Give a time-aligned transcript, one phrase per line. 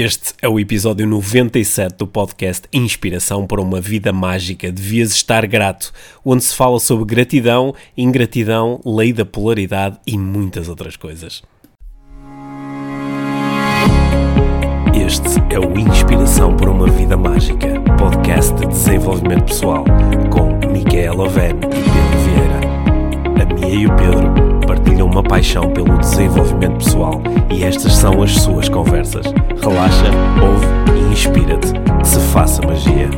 [0.00, 4.70] Este é o episódio 97 do podcast Inspiração para uma Vida Mágica.
[4.70, 5.92] Devias estar grato,
[6.24, 11.42] onde se fala sobre gratidão, ingratidão, lei da polaridade e muitas outras coisas.
[14.94, 19.84] Este é o Inspiração para uma Vida Mágica, podcast de desenvolvimento pessoal,
[20.30, 23.42] com Micaela Oven e Pedro Vieira.
[23.42, 24.47] A Mia e o Pedro
[24.88, 27.20] partilham uma paixão pelo desenvolvimento pessoal
[27.54, 29.26] e estas são as suas conversas.
[29.60, 30.06] Relaxa,
[30.42, 30.66] ouve
[30.98, 31.72] e inspira-te.
[32.00, 33.10] Que se faça magia.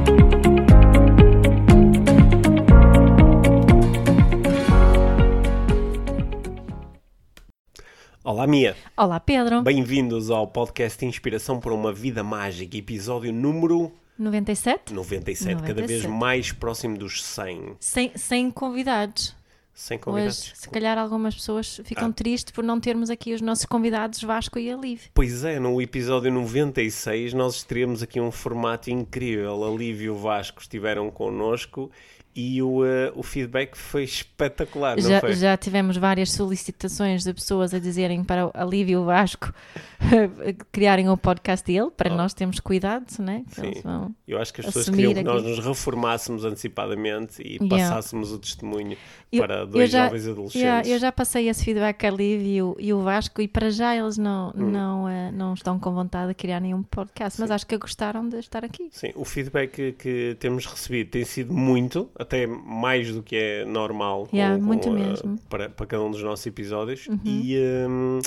[8.24, 8.76] Olá, Mia.
[8.96, 9.62] Olá, Pedro.
[9.62, 14.92] Bem-vindos ao podcast Inspiração para uma Vida Mágica, episódio número 97?
[14.92, 16.08] 97, cada vez 97.
[16.08, 17.76] mais próximo dos 100.
[17.78, 19.39] Sem, sem convidados.
[19.80, 20.42] Sem convidados.
[20.42, 22.12] Hoje, se calhar algumas pessoas ficam Ah.
[22.12, 25.10] tristes por não termos aqui os nossos convidados Vasco e Alívio.
[25.14, 29.64] Pois é, no episódio 96 nós teremos aqui um formato incrível.
[29.64, 31.90] A Lívia e o Vasco estiveram connosco
[32.34, 35.34] e o, eh, o feedback foi espetacular, Já, foi?
[35.34, 39.52] já tivemos várias solicitações de pessoas a dizerem para o Alívio e o Vasco
[40.72, 42.16] criarem o podcast dele, para Oh.
[42.16, 43.44] nós termos cuidado, né?
[43.50, 43.82] Que Sim.
[44.26, 47.68] Eu acho que as pessoas queriam que nós nos reformássemos antecipadamente e Yeah.
[47.68, 48.96] passássemos o testemunho
[49.30, 50.60] Eu- para dois já- jovens adolescentes.
[50.60, 53.70] Yeah, eu já passei esse feedback a Lívia e o, e o Vasco e para
[53.70, 54.70] já eles não, Hum.
[54.70, 57.54] não, eh, não estão com vontade de criar nenhum podcast, mas Sim.
[57.54, 58.88] acho que gostaram de estar aqui.
[58.92, 63.64] Sim, o feedback que, que temos recebido tem sido muito, até mais do que é
[63.64, 65.30] normal com- Yeah, com, muito eh, mesmo.
[65.30, 65.36] Uhum.
[65.48, 67.56] para, para cada um dos nossos episódios e,
[67.88, 68.18] hum,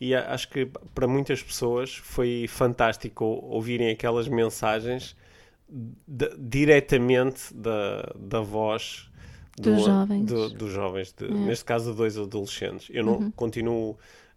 [0.00, 5.16] e acho que para muitas pessoas foi fantástico ou- ouvirem aquelas mensagens
[6.06, 9.08] de- diretamente da, da voz
[9.58, 10.24] Dos jovens.
[10.26, 11.46] do- dos jovens, de- Yeah.
[11.46, 12.88] neste caso de dois adolescentes.
[12.90, 13.30] Eu não Uhum.
[13.30, 13.96] continuo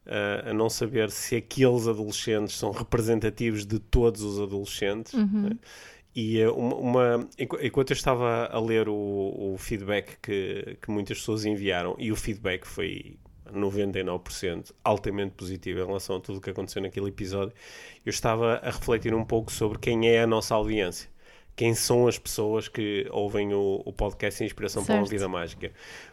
[0.09, 5.13] uh, a não saber se aqueles adolescentes são representativos de todos os adolescentes.
[5.13, 5.49] Uhum.
[5.49, 5.57] né?
[6.17, 8.95] E uh, uma, uma- enqu- enquanto eu estava a ler o,
[9.53, 13.17] o feedback que, que muitas pessoas enviaram, e o feedback foi
[13.51, 17.53] 99% altamente positivo em relação a tudo o que aconteceu naquele episódio,
[18.05, 21.09] eu estava a refletir um pouco sobre quem é a nossa audiência.
[21.55, 25.09] Quem são as pessoas que ouvem o, o podcast Inspiração para uma Certo.
[25.09, 25.71] Vida Mágica?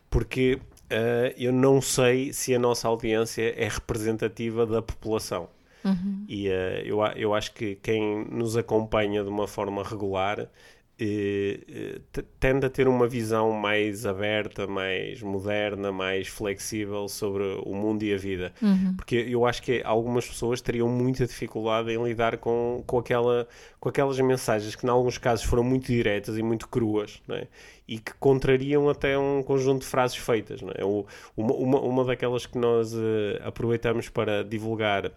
[0.08, 5.48] Porque uh, eu não sei se a nossa audiência é representativa da população.
[5.84, 6.24] Uhum.
[6.28, 10.48] E eh, eu, eu acho que quem nos acompanha de uma forma regular
[10.96, 17.74] eh, eh, tende a ter uma visão mais aberta, mais moderna, mais flexível sobre o
[17.74, 18.52] mundo e a vida.
[18.62, 18.94] Uhum.
[18.96, 23.48] Porque eu acho que algumas pessoas teriam muita dificuldade em lidar com, com, aquela,
[23.80, 27.48] com aquelas mensagens que, em alguns casos, foram muito diretas e muito cruas, é?
[27.88, 30.60] e que contrariam até um conjunto de frases feitas.
[30.76, 30.84] É?
[30.84, 35.10] Uma, uma, uma daquelas que nós eh, aproveitamos para divulgar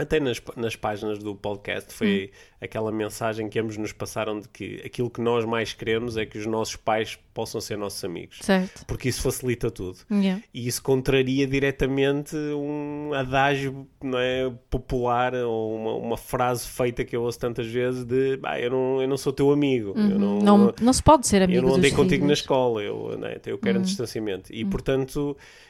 [0.00, 2.30] até nas, nas páginas do podcast foi
[2.60, 6.36] aquela mensagem que ambos nos passaram de que aquilo que nós mais queremos é que
[6.38, 8.38] os nossos pais possam ser nossos amigos.
[8.42, 8.84] Certo.
[8.86, 9.98] Porque isso facilita tudo.
[10.10, 10.42] Yeah.
[10.52, 17.14] E isso contraria diretamente um adágio não é, popular ou uma, uma frase feita que
[17.16, 20.30] eu ouço tantas vezes de "Bah, eu, não, eu não sou teu amigo, eu não,
[20.38, 20.42] Uhum.
[20.42, 22.40] Não, não se pode ser amigo eu não andei contigo na filhos.
[22.40, 24.52] escola, eu, né, eu quero um distanciamento.
[24.52, 25.69] E, portanto, eh, fi-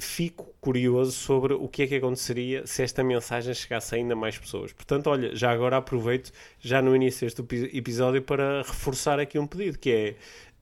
[0.00, 4.38] fico curioso sobre o que é que aconteceria se esta mensagem chegasse a ainda mais
[4.38, 4.72] pessoas.
[4.72, 6.30] Portanto, olha, já agora aproveito,
[6.60, 10.14] já no início deste epi- episódio, para reforçar aqui um pedido, que é...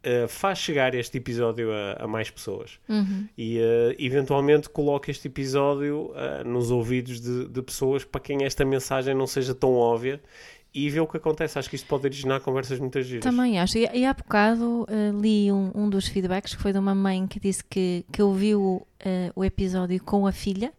[0.02, 3.26] eh, faz chegar este episódio a, a mais pessoas Uhum.
[3.38, 8.64] e eh, eventualmente coloque este episódio eh, nos ouvidos de, de pessoas para quem esta
[8.66, 10.20] mensagem não seja tão óbvia
[10.74, 11.58] e vê o que acontece.
[11.58, 13.22] Acho que isto pode originar conversas muitas giras.
[13.22, 13.78] Também acho.
[13.78, 17.26] E, e há bocado eh, li um, um dos feedbacks que foi de uma mãe
[17.28, 20.72] que disse que, que ouviu eh, o episódio com a filha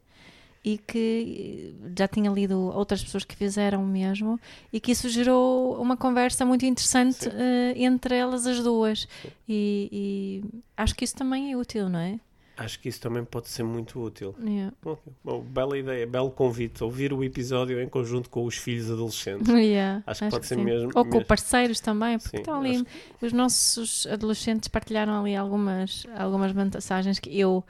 [0.65, 4.39] e que eh, já tinha lido outras pessoas que fizeram o mesmo
[4.73, 9.07] e que isso gerou uma conversa muito interessante eh, entre elas as duas.
[9.47, 12.19] E, e acho que isso também é útil, não é?
[12.57, 14.33] Acho que isso também pode ser muito útil.
[14.41, 14.73] Yeah.
[14.85, 15.11] Ok.
[15.23, 16.83] Bom, bela ideia, belo convite.
[16.83, 19.47] Ouvir o episódio em conjunto com os filhos adolescentes.
[19.53, 20.63] Yeah, Acho que pode ser sim.
[20.63, 21.25] mesmo- Ou com mesmo.
[21.25, 22.75] parceiros também, porque Sim, estão ali.
[22.77, 22.85] acho
[23.21, 27.63] Os nossos adolescentes partilharam ali algumas, algumas mensagens que eu,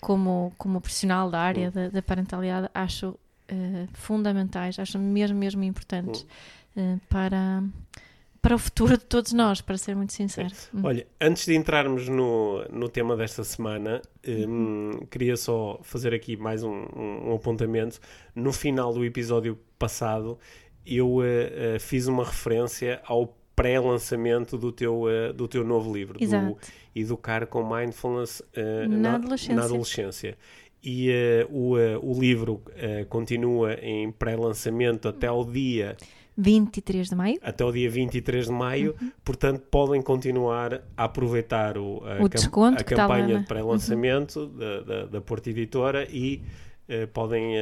[0.00, 1.72] como, como profissional da área Hum.
[1.72, 3.14] da, da parentalidade, acho
[3.48, 6.24] eh, fundamentais, acho mesmo, mesmo importantes
[6.76, 7.62] eh, para,
[8.42, 10.52] para o futuro de todos nós, para ser muito sincero.
[10.74, 10.80] Hum.
[10.82, 14.90] Olha, antes de entrarmos no, no tema desta semana, Uhum.
[15.00, 17.98] hum, queria só fazer aqui mais um, um- apontamento.
[18.34, 20.38] No final do episódio passado,
[20.84, 26.18] eu eh, eh, fiz uma referência ao pré-lançamento do teu, eh, do teu novo livro,
[26.18, 26.56] do Exato.
[26.94, 28.42] Educar com Mindfulness
[28.90, 29.54] Na adolescência.
[29.54, 30.36] na adolescência.
[30.84, 31.10] e
[31.48, 35.96] uh, o, uh, o livro uh, continua em pré-lançamento até ao dia
[36.36, 37.38] 23 de maio.
[37.42, 39.12] Até o dia 23 de maio, uhum.
[39.24, 44.56] portanto podem continuar a aproveitar o, a, o desconto a campanha de pré-lançamento uhum.
[44.56, 46.42] da, da, da Porta Editora e
[47.14, 47.54] podem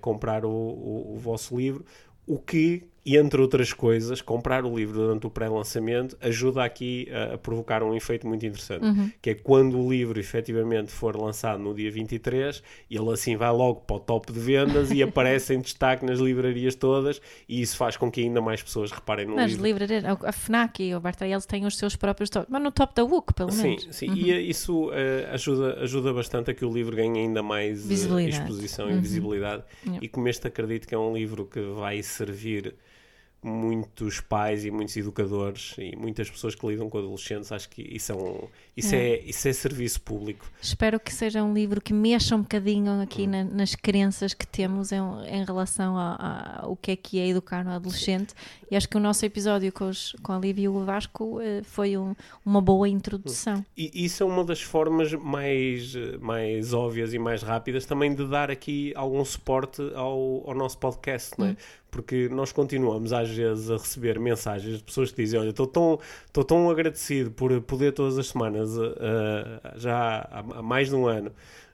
[0.00, 1.84] comprar o, o, o vosso livro,
[2.26, 7.34] o que e entre outras coisas, comprar o livro durante o pré-lançamento ajuda aqui a,
[7.34, 9.08] a, provocar um efeito muito interessante, uhum.
[9.22, 12.60] que é quando o livro efetivamente for lançado no dia 23,
[12.90, 16.74] ele assim vai logo para o top de vendas e aparece em destaque nas livrarias
[16.74, 19.66] todas e isso faz com que ainda mais pessoas reparem no nas livro.
[19.66, 23.04] livrarias, a FNAC e o Bartraiels têm os seus próprios top, mas no top da
[23.04, 23.84] WUC, pelo menos.
[23.84, 24.08] Sim, sim.
[24.08, 24.16] Uhum.
[24.16, 24.92] e eh, isso uh,
[25.30, 28.96] ajuda, ajuda bastante a que o livro ganhe ainda mais uh, exposição uhum.
[28.96, 29.62] e visibilidade
[30.02, 32.74] e como este acredito que é um livro que vai servir
[33.46, 38.10] muitos pais e muitos educadores e muitas pessoas que lidam com adolescentes, acho que isso
[38.10, 38.98] é, um, isso é.
[38.98, 40.44] é isso é serviço público.
[40.60, 43.30] Espero que seja um livro que mexa um bocadinho aqui hum.
[43.30, 44.98] na, nas crenças que temos em,
[45.28, 48.34] em relação ao que é que é educar no adolescente
[48.70, 51.62] e acho que o nosso episódio com, os, com a Lívia e o Vasco uh,
[51.62, 53.64] foi um, uma boa introdução.
[53.76, 58.50] E isso é uma das formas mais, mais óbvias e mais rápidas também de dar
[58.50, 61.44] aqui algum suporte ao, ao nosso podcast, hum.
[61.44, 61.56] não é?
[61.90, 65.98] Porque nós continuamos às vezes a receber mensagens de pessoas que dizem: Olha, estou tão,
[66.26, 68.92] estou tão agradecido por poder todas as semanas, uh,
[69.76, 71.32] já há, há, mais de um ano,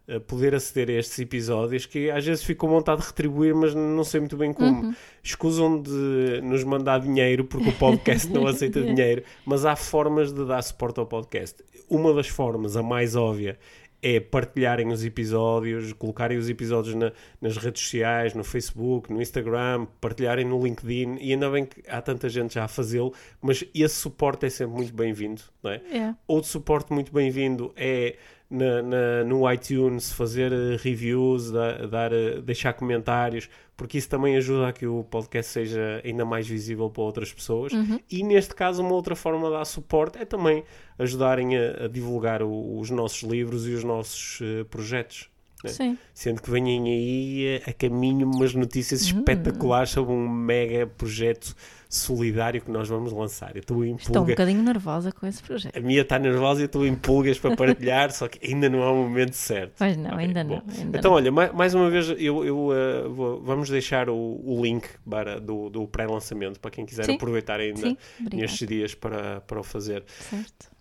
[0.08, 3.74] uh, poder aceder a estes episódios, que às vezes fico com vontade de retribuir, mas
[3.74, 4.82] não sei muito bem como.
[4.86, 4.94] Uhum.
[5.22, 10.44] Escusam de nos mandar dinheiro, porque o podcast não aceita dinheiro, mas há formas de
[10.46, 11.62] dar suporte ao podcast.
[11.88, 13.58] Uma das formas, a mais óbvia,
[14.02, 19.86] é partilharem os episódios, colocarem os episódios na, nas redes sociais, no Facebook, no Instagram,
[20.00, 23.94] partilharem no LinkedIn, e ainda bem que há tanta gente já a fazê-lo, mas esse
[23.94, 25.80] suporte é sempre muito bem-vindo, não é?
[25.92, 26.14] é.
[26.26, 28.16] Outro suporte muito bem-vindo é
[28.50, 33.48] na, na, no iTunes fazer uh, reviews, da, dar, uh, deixar comentários,
[33.82, 37.72] porque isso também ajuda a que o podcast seja ainda mais visível para outras pessoas.
[37.72, 37.98] Uhum.
[38.08, 40.62] E neste caso, uma outra forma de dar suporte é também
[40.96, 45.28] ajudarem a, a divulgar o, os nossos livros e os nossos uh, projetos.
[45.64, 45.96] Né?
[46.14, 49.18] Sendo que vêm aí a, a caminho umas notícias uhum.
[49.18, 51.54] espetaculares sobre um mega projeto
[51.92, 53.54] solidário que nós vamos lançar.
[53.54, 54.02] Eu estou em pulga.
[54.02, 55.76] Estou um bocadinho nervosa com esse projeto.
[55.76, 58.88] A minha está nervosa e estou em pulgas para partilhar, só que ainda não é
[58.88, 59.74] o momento certo.
[59.76, 61.16] Pois não, okay, ainda, não, ainda então, não.
[61.18, 65.68] olha, mais uma vez, eu, eu uh, vou, vamos deixar o, o link para, do,
[65.68, 67.16] do pré-lançamento para quem quiser Sim.
[67.16, 67.96] aproveitar ainda Sim,
[68.32, 70.02] nestes dias para, para o fazer.
[70.30, 70.72] Certo.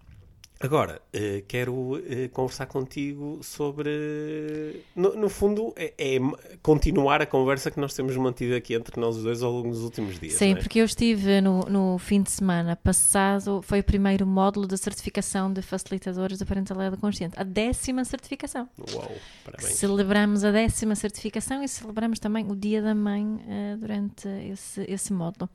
[0.62, 4.84] Agora, uh, quero uh, conversar contigo sobre.
[4.96, 6.20] No, no fundo, é, é,
[6.62, 10.20] continuar a conversa que nós temos mantido aqui entre nós dois ao longo dos últimos
[10.20, 10.34] dias.
[10.34, 10.56] Sim, é?
[10.56, 15.52] porque eu estive no, no fim de semana passado, foi o primeiro módulo da certificação
[15.52, 18.70] de facilitadores da parentalidade consciente, a décima certificação.
[18.94, 19.12] Uau,
[19.44, 19.74] parabéns.
[19.74, 25.12] Celebramos a décima certificação e celebramos também o Dia da Mãe uh, durante esse, esse
[25.12, 25.50] módulo.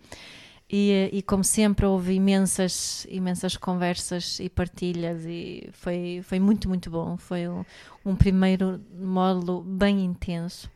[0.69, 6.91] E, e, como sempre houve imensas imensas conversas e partilhas e foi foi muito muito
[6.91, 7.17] bom.
[7.17, 7.65] Foi um,
[8.05, 10.69] um primeiro módulo bem intenso.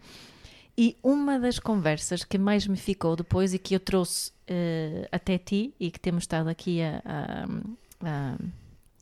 [0.78, 5.36] E uma das conversas que mais me ficou depois e que eu trouxe uh, até
[5.36, 8.36] ti e que temos estado aqui a, a, a,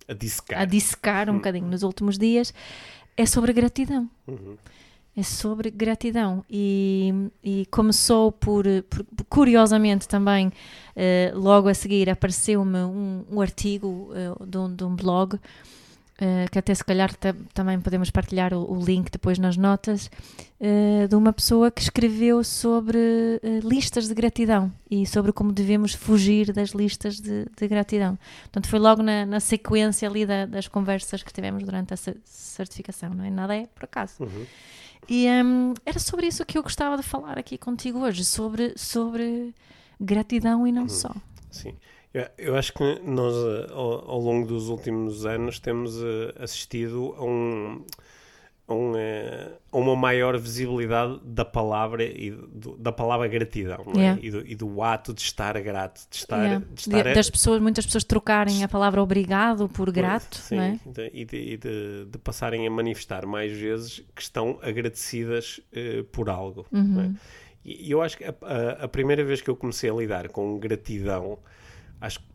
[0.09, 1.39] a dissecar, a dissecar um uhum.
[1.39, 2.53] bocadinho nos últimos dias
[3.15, 4.11] é sobre a gratidão.
[4.27, 4.57] Uhum
[5.19, 6.45] é sobre gratidão.
[6.49, 7.13] E,
[7.43, 14.47] e começou por, por, curiosamente também uh, logo a seguir apareceu-me um, um, artigo uh,
[14.47, 15.41] de, um, de, um, blog uh,
[16.53, 17.13] que até se calhar
[17.53, 20.09] também podemos partilhar o, o, link depois nas notas
[21.09, 22.99] de uma pessoa que escreveu sobre
[23.63, 28.19] listas de gratidão e sobre como devemos fugir das listas de, de gratidão.
[28.43, 33.15] Portanto foi logo na, na sequência ali da, das conversas que tivemos durante a certificação
[33.15, 33.31] não é?
[33.31, 34.15] Nada é por acaso.
[34.19, 34.47] Uhum.
[35.09, 39.55] E um, era sobre isso que eu gostava de falar aqui contigo hoje, sobre, sobre
[39.99, 40.89] gratidão e não uhum.
[40.89, 41.15] só.
[41.51, 41.75] Sim.
[42.13, 47.15] Eu, eu, acho que nós, eh, ao, ao, longo dos últimos anos, temos uh, assistido
[47.17, 47.85] a um
[48.69, 53.99] um, uh, uma maior visibilidade da palavra e do, da palavra gratidão é?
[53.99, 54.21] yeah.
[54.23, 56.65] e, do, e, do, ato de estar grato de estar, yeah.
[56.75, 60.79] de estar de, das pessoas muitas pessoas trocarem a palavra obrigado por grato sim, é?
[61.13, 66.77] e, de, de, passarem a manifestar mais vezes que estão agradecidas uh, por algo é?
[66.77, 67.17] uhum.
[67.65, 70.59] e eu acho que a, a, a, primeira vez que eu comecei a lidar com
[70.59, 71.39] gratidão
[72.01, 72.28] acho que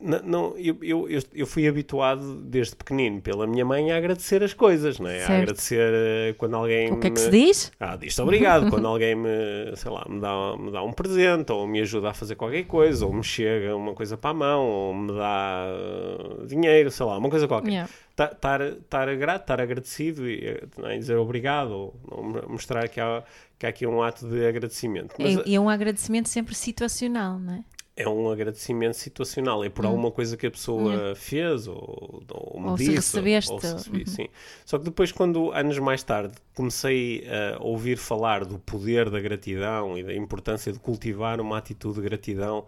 [0.00, 4.54] Não, não, eu, eu, eu, fui habituado desde pequenino pela minha mãe a agradecer as
[4.54, 5.24] coisas, não é?
[5.24, 5.42] A Certo.
[5.42, 7.72] agradecer eh, quando alguém O que é que me- se diz?
[7.80, 9.28] Ah, diz-te obrigado quando alguém me,
[9.74, 13.04] sei lá, me dá, me dá um presente ou me ajuda a fazer qualquer coisa
[13.04, 17.18] ou me chega uma coisa para a mão ou me dá eh, dinheiro, sei lá,
[17.18, 17.70] uma coisa qualquer.
[17.72, 17.90] Yeah.
[18.12, 23.24] Estar grato, estar agradecido e eh, é, dizer obrigado ou, ou mo- mostrar que há,
[23.58, 25.14] que há aqui um ato de agradecimento.
[25.18, 27.64] Mas E, e é um agradecimento sempre situacional, não é?
[27.96, 32.70] É um agradecimento situacional, é por alguma coisa que a pessoa fez ou, ou me
[32.70, 32.70] Hum.
[32.70, 33.50] Ou se disse, recebeste.
[33.52, 34.06] ou se recebi, Uhum.
[34.06, 34.28] sim.
[34.64, 39.98] Só que depois, quando anos mais tarde comecei a ouvir falar do poder da gratidão
[39.98, 42.66] e da importância de cultivar uma atitude de gratidão,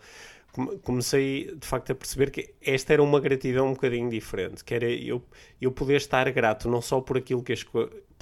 [0.52, 4.74] come- comecei de facto a perceber que esta era uma gratidão um bocadinho diferente, que
[4.74, 5.22] era eu,
[5.60, 7.62] eu poder estar grato não só por aquilo que as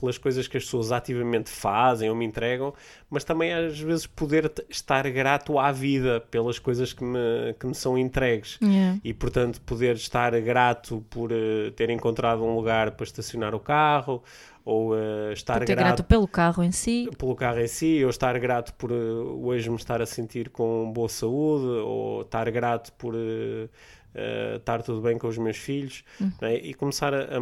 [0.02, 2.74] pelas coisas que as pessoas ativamente fazem ou me entregam,
[3.08, 7.74] mas também às vezes poder estar grato à vida pelas coisas que me, que me
[7.74, 8.98] são entregues Yeah.
[9.04, 14.22] e portanto poder estar grato por eh, ter encontrado um lugar para estacionar o carro
[14.64, 17.08] ou eh, estar grato, grato pelo carro em si.
[17.18, 20.90] pelo carro em si ou estar grato por eh, hoje me estar a sentir com
[20.92, 23.68] boa saúde ou estar grato por eh,
[24.14, 26.04] eh, estar tudo bem com os meus filhos
[26.40, 26.56] não é?
[26.56, 27.40] e começar a, a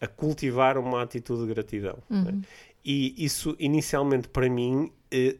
[0.00, 2.34] a- cultivar uma atitude de gratidão é?
[2.84, 5.36] e isso inicialmente para mim eh,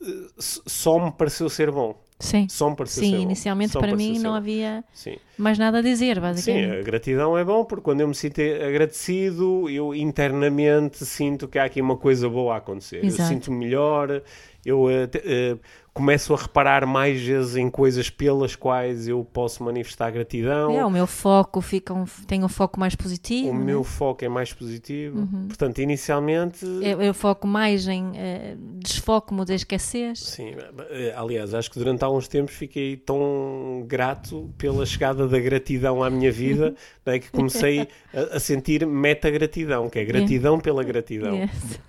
[0.00, 2.48] eh, só me pareceu ser bom Sim.
[2.48, 3.22] só me pareceu ser Sim, bom.
[3.22, 4.36] inicialmente me para mim ser não bom.
[4.36, 5.16] havia Sim.
[5.36, 6.76] mais nada a dizer, Sim, basicamente.
[6.80, 11.64] a gratidão é bom porque quando eu me sinto agradecido, eu internamente sinto que há
[11.64, 13.04] aqui uma coisa boa a acontecer.
[13.04, 13.22] Exato.
[13.22, 14.22] Eu sinto melhor,
[14.64, 15.58] eu eh,
[15.98, 20.70] começo a reparar mais vezes em coisas pelas quais eu posso manifestar gratidão.
[20.70, 23.50] É, o meu foco fica um, tem um foco mais positivo.
[23.50, 23.64] o né?
[23.64, 25.26] meu foco é mais positivo.
[25.48, 26.64] Portanto, inicialmente.
[26.64, 30.16] eu, eu foco mais em eh, desfoco-me de esquecer.
[30.16, 30.54] Sim,
[30.90, 36.08] eh, aliás, acho que durante alguns tempos fiquei tão grato pela chegada da gratidão à
[36.08, 41.34] minha vida não é, que comecei a, a sentir meta-gratidão, que é gratidão pela gratidão.
[41.34, 41.80] Yes.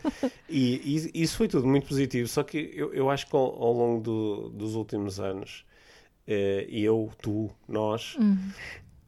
[0.50, 3.72] E, e isso foi tudo muito positivo, só que eu, eu acho que ao, ao
[3.72, 5.66] longo do- dos últimos anos,
[6.28, 8.16] eh, eu, tu, nós,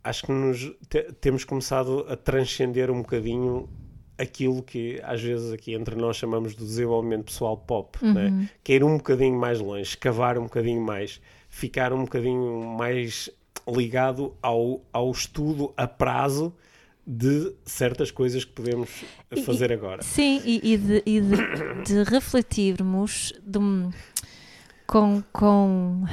[0.04, 3.70] acho que nos te- temos começado a transcender um bocadinho
[4.18, 8.50] aquilo que às vezes aqui entre nós chamamos de desenvolvimento pessoal pop, né?
[8.64, 11.20] que é ir um bocadinho mais longe, escavar um bocadinho mais,
[11.50, 13.30] ficar um bocadinho mais
[13.68, 16.54] ligado ao, ao estudo a prazo
[17.06, 18.90] de certas coisas que podemos
[19.32, 20.04] E- fazer agora.
[20.04, 23.60] Sim, e, e de, e de- de refletirmos de
[24.92, 26.04] com, com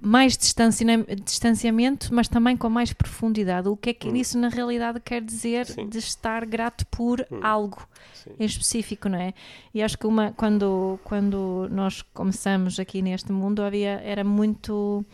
[0.00, 3.68] mais distanciam- distanciamento, mas também com mais profundidade.
[3.68, 5.88] O que é que isso na realidade quer dizer Sim.
[5.88, 8.30] de estar grato por algo Sim.
[8.40, 9.32] em específico, não é?
[9.72, 15.04] E acho que uma, quando, quando nós começamos aqui neste mundo havia, era muito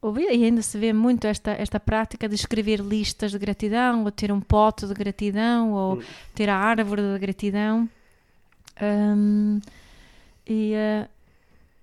[0.00, 4.10] ouvia e ainda se vê muito esta, esta prática de escrever listas de gratidão, ou
[4.10, 6.02] ter um pote de gratidão, ou
[6.34, 7.88] ter a árvore da gratidão.
[8.82, 9.60] Hum,
[10.46, 11.08] e eh,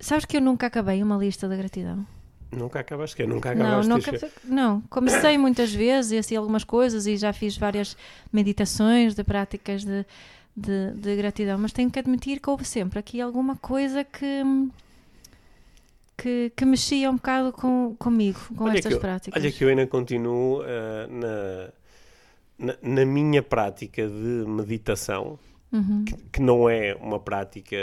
[0.02, 2.06] sabes que eu nunca acabei uma lista de gratidão?
[2.52, 3.26] Nunca acabaste, que?
[3.26, 4.54] Nunca Não, acabaste nunca, de escrever.
[4.54, 7.96] não, comecei muitas vezes e assim algumas coisas e já fiz várias
[8.34, 10.06] meditações de práticas de,
[10.56, 14.44] de, de gratidão, mas tenho que admitir que houve sempre aqui alguma coisa que
[16.18, 19.42] que, que mexia um bocado com, comigo, com Olha estas eu- práticas.
[19.42, 21.08] Olha que eu ainda continuo eh,
[22.60, 25.40] na, na, na minha prática de meditação,
[25.72, 26.04] Uhum.
[26.06, 27.76] que, que não é uma prática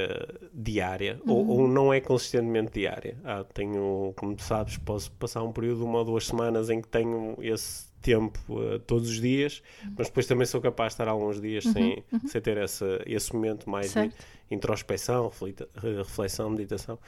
[0.52, 3.16] diária, ou, ou não é consistentemente diária.
[3.24, 6.82] Ah, tenho, como tu sabes, posso passar um período de uma ou duas semanas em
[6.82, 9.62] que tenho esse tempo eh, todos os dias,
[9.96, 13.68] mas depois também sou capaz de estar alguns dias sem, sem ter essa, esse momento
[13.68, 14.16] mais de Certo.
[14.50, 16.98] introspeção, reflita- reflexão, meditação.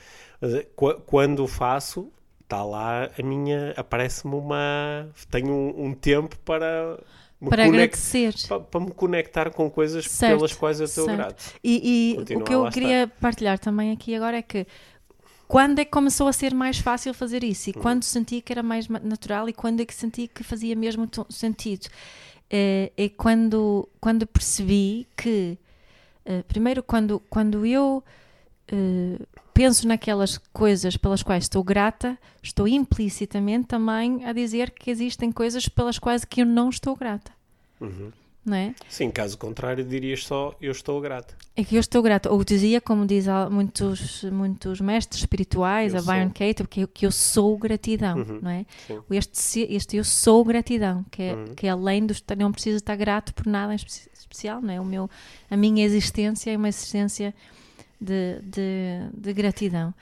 [0.40, 2.10] Mas, eh, qu- quando faço,
[2.42, 6.98] está lá a minha, aparece-me uma, tenho um, um tempo para
[7.48, 8.34] Para conect- agradecer.
[8.48, 11.16] pa- para me conectar com coisas Certo, pelas quais eu estou certo.
[11.18, 11.44] grato.
[11.64, 14.66] E, e o que eu queria partilhar também aqui agora é que
[15.48, 17.82] quando é que começou a ser mais fácil fazer isso e Uhum.
[17.82, 21.08] quando senti que era mais ma- natural e quando é que senti que fazia mesmo
[21.30, 21.88] sentido
[22.50, 25.58] é, é quando quando percebi que
[26.26, 28.04] eh, primeiro quando quando eu
[28.72, 29.18] eh,
[29.52, 35.68] penso naquelas coisas pelas quais estou grata estou implicitamente também a dizer que existem coisas
[35.68, 37.32] pelas quais que eu não estou grata
[37.80, 38.10] Uhum.
[38.44, 41.34] não é Sim, caso contrário, dirias só eu estou grato.
[41.56, 42.30] É que eu estou grata.
[42.32, 46.48] Ou dizia, como diz muitos, muitos mestres espirituais, Eu a Byron sou.
[46.48, 48.64] Katie, que, eu- que eu sou gratidão, Uhum, não é?
[48.86, 48.98] sim.
[49.10, 51.54] Este, este eu sou gratidão, que é, Uhum.
[51.54, 54.72] que é além do estar- não preciso estar grato por nada em espe- especial, não
[54.72, 54.80] é?
[54.80, 55.10] O meu,
[55.50, 57.34] a minha existência é uma existência
[58.00, 59.94] de, de, de gratidão.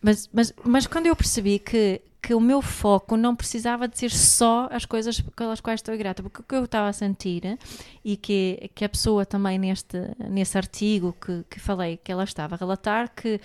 [0.00, 4.10] Mas, mas, mas quando eu percebi que, que o meu foco não precisava de ser
[4.10, 7.58] só as coisas pelas quais estou grata, porque o que eu estava a sentir
[8.04, 12.54] e que, que a pessoa também neste, nesse artigo que, que falei, que ela estava
[12.54, 13.40] a relatar, que,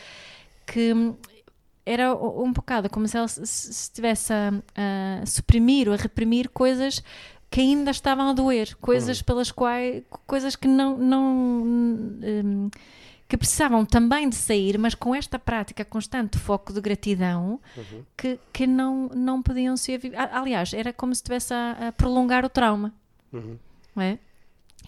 [0.65, 0.93] que
[1.85, 7.03] era um bocado como se ela se estivesse a, a suprimir ou a reprimir coisas
[7.49, 9.25] que ainda estavam a doer, coisas uhum.
[9.25, 12.69] pelas quais, coisas que não, não um,
[13.27, 18.03] que precisavam também de sair, mas com esta prática constante de foco de gratidão, uhum.
[18.15, 19.99] que, que não, não podiam ser.
[20.31, 22.93] Aliás, era como se estivesse a, a, prolongar o trauma.
[23.33, 23.57] Uhum.
[23.95, 24.19] Não é?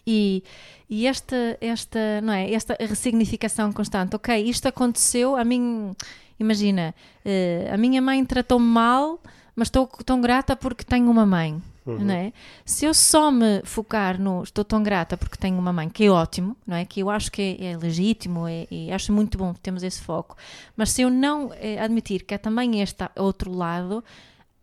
[0.05, 0.43] E,
[0.89, 2.51] e esta, esta, não é?
[2.53, 5.93] esta ressignificação constante, ok, isto aconteceu, a mim,
[6.39, 9.19] imagina, uh, a minha mãe tratou-me mal,
[9.57, 11.59] mas estou tão grata porque tenho uma mãe.
[11.83, 11.99] Uhum.
[11.99, 12.33] Não é?
[12.63, 16.11] Se eu só me focar no estou tão grata porque tenho uma mãe, que é
[16.11, 16.85] ótimo, não é?
[16.85, 20.01] que eu acho que é, é legítimo é, e acho muito bom que temos esse
[20.01, 20.35] foco,
[20.75, 24.03] mas se eu não é, admitir que é também este outro lado,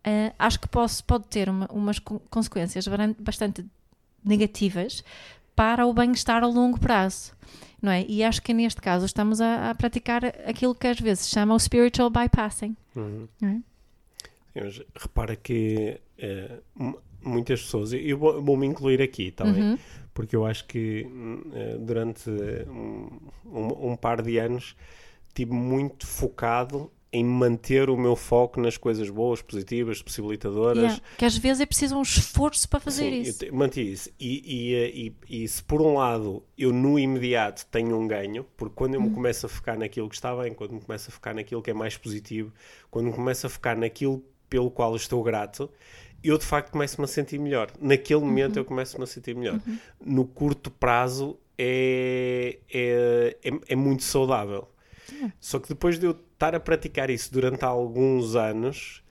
[0.07, 2.87] uh, acho que posso, pode ter uma, umas consequências
[3.19, 3.65] bastante
[4.23, 5.03] negativas
[5.55, 7.33] para o bem-estar a longo prazo.
[7.81, 8.05] Não é?
[8.07, 11.59] E acho que neste caso estamos a, a praticar aquilo que às vezes chama o
[11.59, 12.75] spiritual bypassing.
[12.95, 13.27] Uhum.
[13.43, 13.74] É?
[14.95, 19.79] Repara que uh, muitas pessoas, eu vou, vou, me incluir aqui também, uhum.
[20.13, 23.09] porque eu acho que uh, durante um,
[23.45, 24.75] um, um, par de anos
[25.33, 30.83] tive muito focado em manter o meu foco nas coisas boas, positivas, possibilitadoras.
[30.83, 33.45] Yeah, que às vezes é preciso um esforço para fazer Sim, isso.
[33.45, 34.09] Eu mantive isso.
[34.19, 38.45] E, e, eh, e, e, se por um lado eu no imediato tenho um ganho,
[38.57, 39.13] porque quando eu me uhum.
[39.13, 41.73] começo a focar naquilo que está bem, quando me começo a focar naquilo que é
[41.73, 42.51] mais positivo,
[42.91, 45.69] quando me começo a focar naquilo pelo qual estou grato,
[46.23, 47.71] eu de facto começo-me a sentir melhor.
[47.79, 48.61] Naquele momento uhum.
[48.61, 49.59] eu começo-me a sentir melhor.
[49.65, 49.77] Uhum.
[50.03, 54.67] No curto prazo é, é, é, é muito saudável.
[55.11, 55.31] Uhum.
[55.39, 59.03] Só que depois de eu estar a praticar isso durante alguns anos,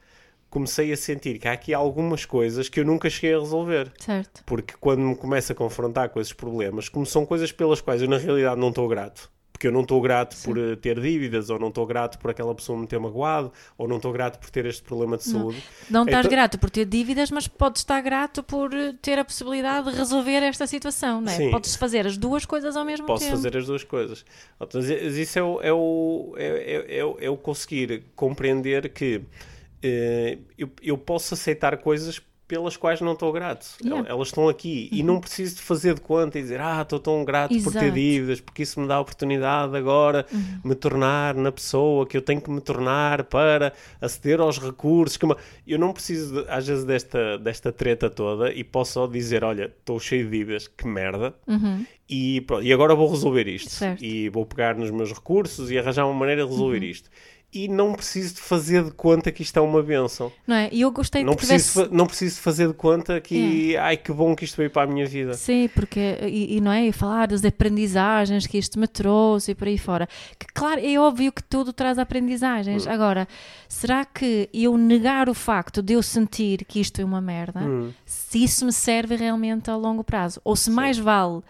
[0.50, 3.92] comecei a sentir que há aqui algumas coisas que eu nunca cheguei a resolver.
[3.98, 4.42] Certo.
[4.44, 8.08] Porque quando me começo a confrontar com esses problemas, como são coisas pelas quais eu
[8.08, 9.30] na realidade não estou grato,
[9.64, 10.44] porque eu não estou grato Sim.
[10.44, 13.88] por uh, ter dívidas, ou não estou grato por aquela pessoa me ter magoado, ou
[13.88, 15.62] não estou grato por ter este problema de saúde.
[15.88, 16.36] Não, não estás então...
[16.36, 20.42] grato por ter dívidas, mas podes estar grato por eh, ter a possibilidade de resolver
[20.42, 21.36] esta situação, não é?
[21.36, 21.50] Sim.
[21.50, 23.32] Podes fazer as duas coisas ao mesmo Posso tempo.
[23.32, 24.24] Posso fazer as duas coisas.
[24.60, 30.42] Então, isso é o, é o, é, é, é, é o conseguir compreender que uh,
[30.58, 33.66] eu, eu posso aceitar coisas pelas quais não estou grato.
[33.82, 34.08] Yeah.
[34.08, 34.98] Elas estão aqui uhum.
[34.98, 37.72] e não preciso de fazer de conta e dizer ah, estou tão grato Exato.
[37.72, 40.60] por ter dívidas, porque isso me dá a oportunidade agora uhum.
[40.64, 45.16] me tornar na pessoa que eu tenho que me tornar para aceder aos recursos.
[45.16, 45.26] Que
[45.66, 49.64] eu não preciso, de, às vezes, desta, desta treta toda e posso só dizer: olha,
[49.64, 51.34] estou cheio de dívidas, que merda.
[51.46, 51.84] Uhum.
[52.06, 53.70] E, pronto, e agora vou resolver isto.
[53.70, 54.04] Certo.
[54.04, 56.84] E vou pegar nos meus recursos e arranjar uma maneira de resolver uhum.
[56.84, 57.10] isto
[57.54, 60.32] e não preciso de fazer de conta que isto é uma benção.
[60.44, 60.68] Não é?
[60.72, 61.94] E eu gostei não de preciso, tivesse...
[61.94, 63.78] Não preciso de fazer de conta que, é.
[63.78, 65.34] ai que bom que isto veio para a minha vida.
[65.34, 66.86] Sim, porque, e, e, não é?
[66.86, 70.08] E falar das aprendizagens que isto me trouxe e por aí fora.
[70.36, 72.86] Que claro, é óbvio que tudo traz aprendizagens.
[72.86, 72.90] Hum.
[72.90, 73.28] Agora,
[73.68, 77.92] será que eu negar o facto de eu sentir que isto é uma merda, hum.
[78.04, 80.40] se isso me serve realmente a longo prazo?
[80.42, 80.72] Ou se Sim.
[80.72, 81.40] mais vale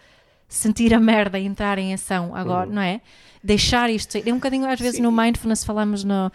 [0.57, 2.73] sentir a merda e entrar em ação agora, hum.
[2.73, 3.01] não é?
[3.45, 4.17] deixar isto.
[4.17, 5.03] É um bocadinho, às vezes, Sim.
[5.03, 6.31] no mindfulness falamos no.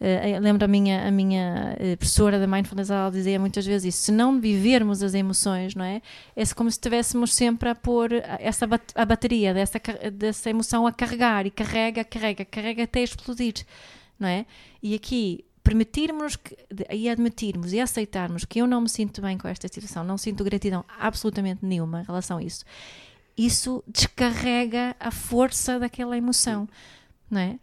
[0.00, 4.06] Uh, lembro a minha, a minha uh, professora da Mindfulness, ela dizia muitas vezes isso:
[4.06, 6.02] se não vivermos as emoções, não é?
[6.36, 9.80] É como se estivéssemos sempre a pôr essa bat a bateria dessa,
[10.12, 13.54] dessa emoção a carregar e carrega, carrega, carrega até explodir,
[14.18, 14.44] não é?
[14.82, 16.54] E aqui permitirmos que,
[16.90, 20.44] e admitirmos e aceitarmos que eu não me sinto bem com esta situação, não sinto
[20.44, 22.64] gratidão absolutamente nenhuma em relação a isso
[23.36, 26.68] isso descarrega a força daquela emoção,
[27.30, 27.58] não é?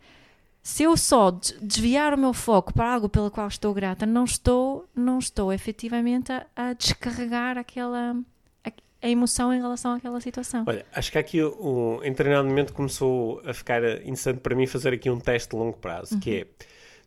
[0.63, 4.87] Se eu só desviar o meu foco para algo pelo qual estou grata, não estou,
[4.95, 8.15] não estou efetivamente a, a descarregar aquela
[8.63, 10.63] a, a, emoção em relação àquela situação.
[10.67, 15.09] Olha, acho que aqui o, o treinamento começou a ficar interessante para mim fazer aqui
[15.09, 16.19] um teste de longo prazo, uhum.
[16.19, 16.47] que é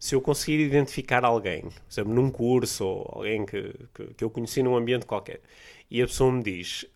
[0.01, 4.29] se eu conseguir identificar alguém, por exemplo, num curso ou alguém que, que, que eu
[4.29, 5.41] conheci num ambiente qualquer,
[5.91, 6.87] e a pessoa me diz: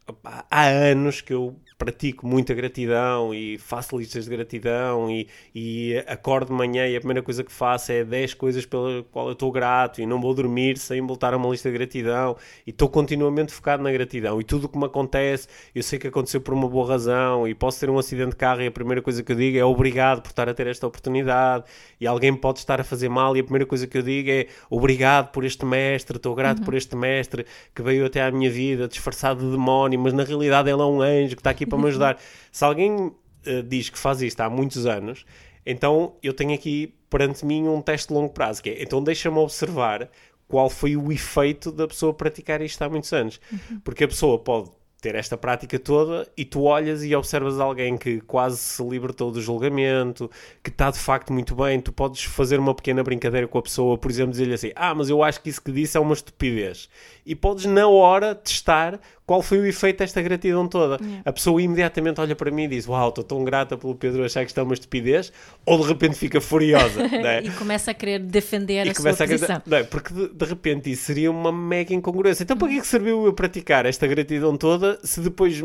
[0.51, 6.49] há anos que eu pratico muita gratidão e faço listas de gratidão e, e acordo
[6.49, 9.53] de manhã e a primeira coisa que faço é 10 coisas pela qual eu estou
[9.53, 12.37] grato e não vou dormir sem voltar a uma lista de gratidão
[12.67, 16.09] e estou continuamente focado na gratidão e tudo o que me acontece eu sei que
[16.09, 19.01] aconteceu por uma boa razão e posso ter um acidente de carro e a primeira
[19.01, 21.65] coisa que eu digo é obrigado por estar a ter esta oportunidade
[22.01, 24.49] e alguém pode estar a fazer mal e a primeira coisa que eu digo é
[24.69, 26.65] obrigado por este mestre, estou grato uhum.
[26.65, 30.69] por este mestre que veio até à minha vida disfarçado de demónio, mas na realidade
[30.69, 32.19] ele é um anjo que está aqui para me ajudar.
[32.51, 35.25] Se alguém uh, diz que faz isto há muitos anos,
[35.67, 39.39] Então eu tenho aqui perante mim um teste de longo prazo, que é, então deixa-me
[39.39, 40.09] observar
[40.49, 43.39] qual foi o efeito da pessoa praticar isto há muitos anos.
[43.53, 43.81] Uhum.
[43.81, 48.21] Porque a pessoa pode ter esta prática toda e tu olhas e observas alguém que
[48.23, 50.29] quase se libertou do julgamento,
[50.63, 53.97] que está de facto muito bem, tu podes fazer uma pequena brincadeira com a pessoa,
[53.97, 56.89] por exemplo, dizer-lhe assim: Ah, mas eu acho que isso que disse é uma estupidez.
[57.25, 58.99] E podes na hora testar
[59.29, 60.97] qual foi o efeito desta gratidão toda.
[61.05, 61.23] Yeah.
[61.23, 64.41] A pessoa imediatamente olha para mim e diz: Uau, estou tão grata pelo Pedro achar
[64.41, 65.31] que isto é uma estupidez,
[65.67, 67.03] ou de repente fica furiosa.
[67.07, 67.43] né?
[67.43, 69.57] e começa a querer defender e a sua posição.
[69.57, 69.63] A...
[69.67, 69.83] Não, é?
[69.83, 72.43] porque de, de, repente isso seria uma mega incongruência.
[72.43, 75.63] Então, para que, é que serviu eu praticar esta gratidão toda se depois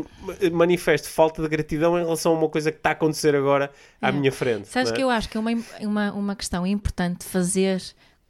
[0.52, 4.12] manifesto falta de gratidão em relação a uma coisa que está a acontecer agora à
[4.12, 4.68] minha frente?
[4.68, 4.94] Sabes é?
[4.94, 7.80] que eu acho que é uma, uma, uma questão importante fazer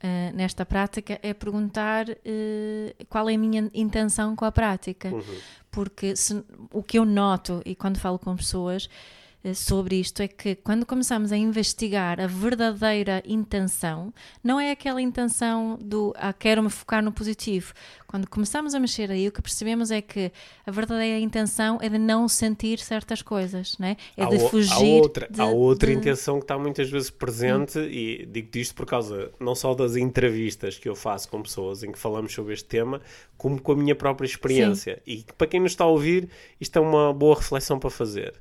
[0.05, 5.09] Uh, nesta prática é perguntar uh, qual é a minha intenção com a prática.
[5.09, 5.23] Uhum.
[5.71, 10.29] Porque se, o que eu noto, e quando falo com pessoas, eh, sobre isto é
[10.29, 16.63] que quando começamos a investigar a verdadeira intenção, não é aquela intenção do ah, quero
[16.63, 17.75] me focar no positivo.
[18.07, 20.31] Quando começamos a mexer aí, o que percebemos é que
[20.65, 23.97] a verdadeira intenção é de não sentir certas coisas, não é?
[24.17, 24.73] É de fugir.
[24.73, 25.99] Há outra, de, há outra de...
[25.99, 27.85] intenção que está muitas vezes presente, hum.
[27.85, 31.93] e digo isto por causa não só das entrevistas que eu faço com pessoas em
[31.93, 33.01] que falamos sobre este tema,
[33.37, 35.03] como com a minha própria experiência.
[35.05, 35.13] Sim.
[35.13, 36.31] E para quem nos está a ouvir,
[36.61, 38.33] isto é uma boa reflexão para fazer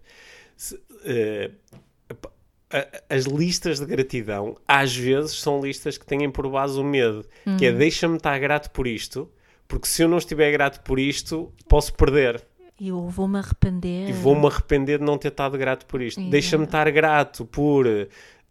[3.10, 7.58] as listas de gratidão às vezes são listas que têm por base o medo, uhum.
[7.58, 7.78] que é hum.
[7.78, 9.30] deixa-me estar grato por isto,
[9.68, 12.44] porque se eu não estiver grato por isto, posso perder.
[12.80, 14.10] E eu vou-me arrepender.
[14.10, 16.22] E vou-me arrepender de não ter estado grato por isto.
[16.30, 17.86] Deixa-me estar grato por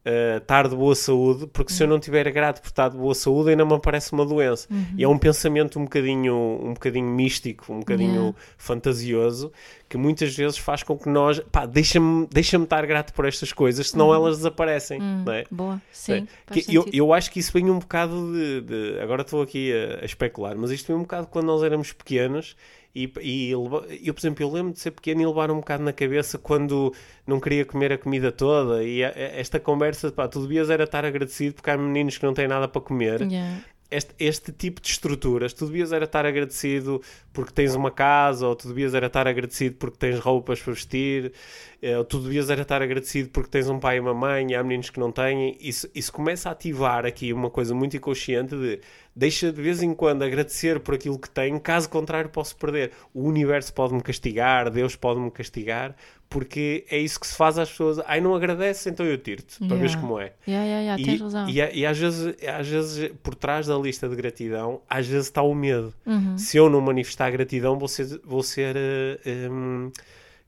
[0.07, 3.15] uh, estar de boa saúde, porque se eu não tiver grato por estar de boa
[3.15, 4.67] saúde, ainda me aparece uma doença.
[4.71, 4.87] Uhum.
[4.97, 8.37] E é um pensamento um bocadinho, um bocadinho místico, um bocadinho yeah.
[8.57, 9.53] fantasioso,
[9.89, 13.91] que muitas vezes faz com que nós, pá, deixa-me deixa estar grato por estas coisas,
[13.91, 14.15] senão uhum.
[14.15, 15.01] elas desaparecem.
[15.01, 15.23] Uhum.
[15.25, 15.45] Não é?
[15.51, 16.27] Boa, sim.
[16.51, 16.59] É.
[16.69, 18.61] eu, eu acho que isso vem um bocado de.
[18.63, 21.93] de agora estou aqui a, a especular, mas isto vem um bocado quando nós éramos
[21.93, 22.57] pequenos
[22.95, 25.93] e, e eu, por exemplo, eu lembro de ser pequeno e levar um bocado na
[25.93, 26.93] cabeça quando
[27.27, 28.85] não queria comer a comida toda.
[28.85, 32.47] E esta conversa, pá, tu devias era estar agradecido porque há meninos que não têm
[32.47, 33.23] nada para comer.
[33.23, 37.01] Yeah este, este tipo de estruturas, tu devias era estar agradecido
[37.33, 41.33] porque tens uma casa, ou tu devias era estar agradecido porque tens roupas para vestir,
[41.81, 44.55] eh, ou tu devias era estar agradecido porque tens um pai e uma mãe, e
[44.55, 45.57] há meninos que não têm.
[45.61, 48.81] Isso, isso começa a ativar aqui uma coisa muito inconsciente de
[49.15, 52.93] deixa de vez em quando agradecer por aquilo que tenho, caso contrário posso perder.
[53.13, 55.95] O universo pode-me castigar, Deus pode-me castigar,
[56.33, 58.01] porque é isso que se faz às pessoas.
[58.07, 59.81] Ai, não agradece, então eu tiro-te, para yeah.
[59.81, 60.33] veres como é.
[60.49, 61.49] Yeah, yeah, yeah, e, tens razão.
[61.49, 65.43] E, e, às, vezes, às vezes, por trás da lista de gratidão, às vezes está
[65.43, 65.93] o medo.
[66.07, 66.39] Uhum.
[66.39, 69.93] Se eu não manifestar gratidão, vou ser, vou ser uh, eh, um,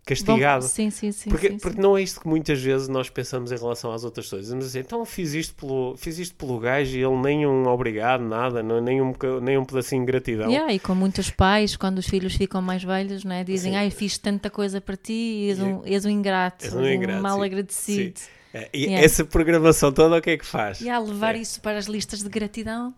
[0.04, 0.64] castigado.
[0.64, 1.30] Bom, sim, sim, sim.
[1.30, 1.82] Porque, sim, porque sim.
[1.82, 4.52] não é isto que muitas vezes nós pensamos em relação às outras coisas.
[4.52, 8.62] Assim, então fiz isto pelo, fiz isto pelo gajo e ele nem um obrigado, nada,
[8.62, 9.12] não, nem, um,
[9.42, 10.50] nem um pedacinho de gratidão.
[10.50, 13.78] Yeah, e com muitos pais, quando os filhos ficam mais velhos, né, dizem: sim.
[13.78, 17.18] Ai, fiz tanta coisa para ti e és um, és um ingrato, és um, ingrato,
[17.18, 18.20] um mal agradecido.
[18.52, 19.04] É, e yeah.
[19.04, 20.80] essa programação toda o que é que faz?
[20.80, 21.38] E a levar é.
[21.38, 22.94] isso para as listas de gratidão.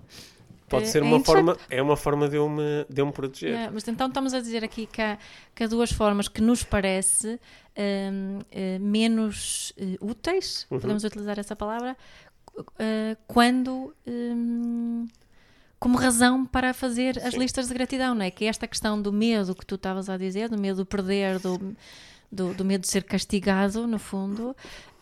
[0.69, 3.13] Pode é, ser uma é forma, é uma forma de eu me, de eu me
[3.13, 3.55] proteger.
[3.55, 5.17] É, mas então estamos a dizer aqui que há,
[5.55, 7.39] que há duas formas que nos parece
[7.77, 10.81] um, uh, eh, menos uh, úteis, uhum.
[10.81, 11.97] podemos utilizar essa palavra,
[12.59, 15.07] uh, quando um,
[15.79, 17.41] como razão para fazer as Sim.
[17.41, 18.31] listas de gratidão, não é?
[18.31, 21.39] Que é esta questão do medo que tu estavas a dizer, do medo de perder,
[21.39, 21.77] do,
[22.33, 24.57] do, do medo de ser castigado, no fundo,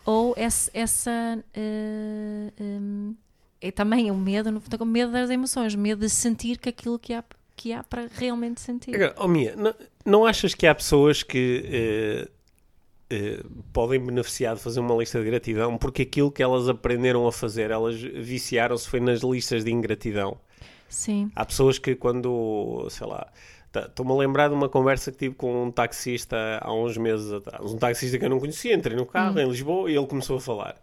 [0.05, 3.15] ou essa, essa um,
[3.61, 6.99] é também o medo, no fundo, o medo das emoções, medo de sentir que aquilo
[6.99, 7.23] que há,
[7.55, 8.95] que há para realmente sentir.
[8.95, 9.73] Agora, oh Mia, não,
[10.05, 12.29] não achas que há pessoas que eh,
[13.09, 17.31] eh, podem beneficiar de fazer uma lista de gratidão porque aquilo que elas aprenderam a
[17.31, 20.37] fazer, elas viciaram-se foi nas listas de ingratidão?
[20.89, 21.31] Sim.
[21.35, 23.27] Há pessoas que quando, sei lá,
[23.71, 27.31] tá, Estou-me a lembrar de uma conversa que tive com um taxista há uns meses
[27.31, 27.73] atrás.
[27.73, 28.73] Um taxista que eu não conhecia.
[28.73, 29.39] Entrei no carro hum.
[29.39, 30.75] em Lisboa e ele começou a falar.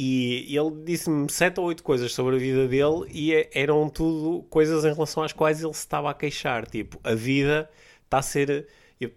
[0.00, 4.44] E ele disse-me sete ou oito coisas sobre a vida dele e é, eram tudo
[4.44, 6.70] coisas em relação às quais ele se estava a queixar.
[6.70, 7.68] Tipo, a vida
[8.04, 8.68] está a ser.
[9.00, 9.10] Eu,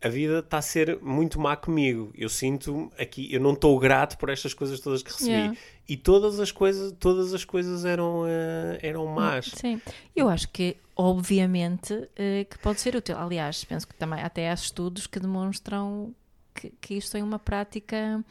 [0.00, 2.10] a vida está a ser muito má comigo.
[2.16, 5.32] Eu sinto aqui, eu não estou grato por estas coisas todas que recebi.
[5.32, 5.56] Yeah.
[5.86, 9.52] E todas as coisas, todas as coisas eram, uh, eram más.
[9.54, 9.82] Sim,
[10.16, 12.08] eu acho que, obviamente, uh,
[12.48, 13.18] que pode ser útil.
[13.18, 16.14] Aliás, penso que também até há estudos que demonstram
[16.54, 18.24] que, que isto é uma prática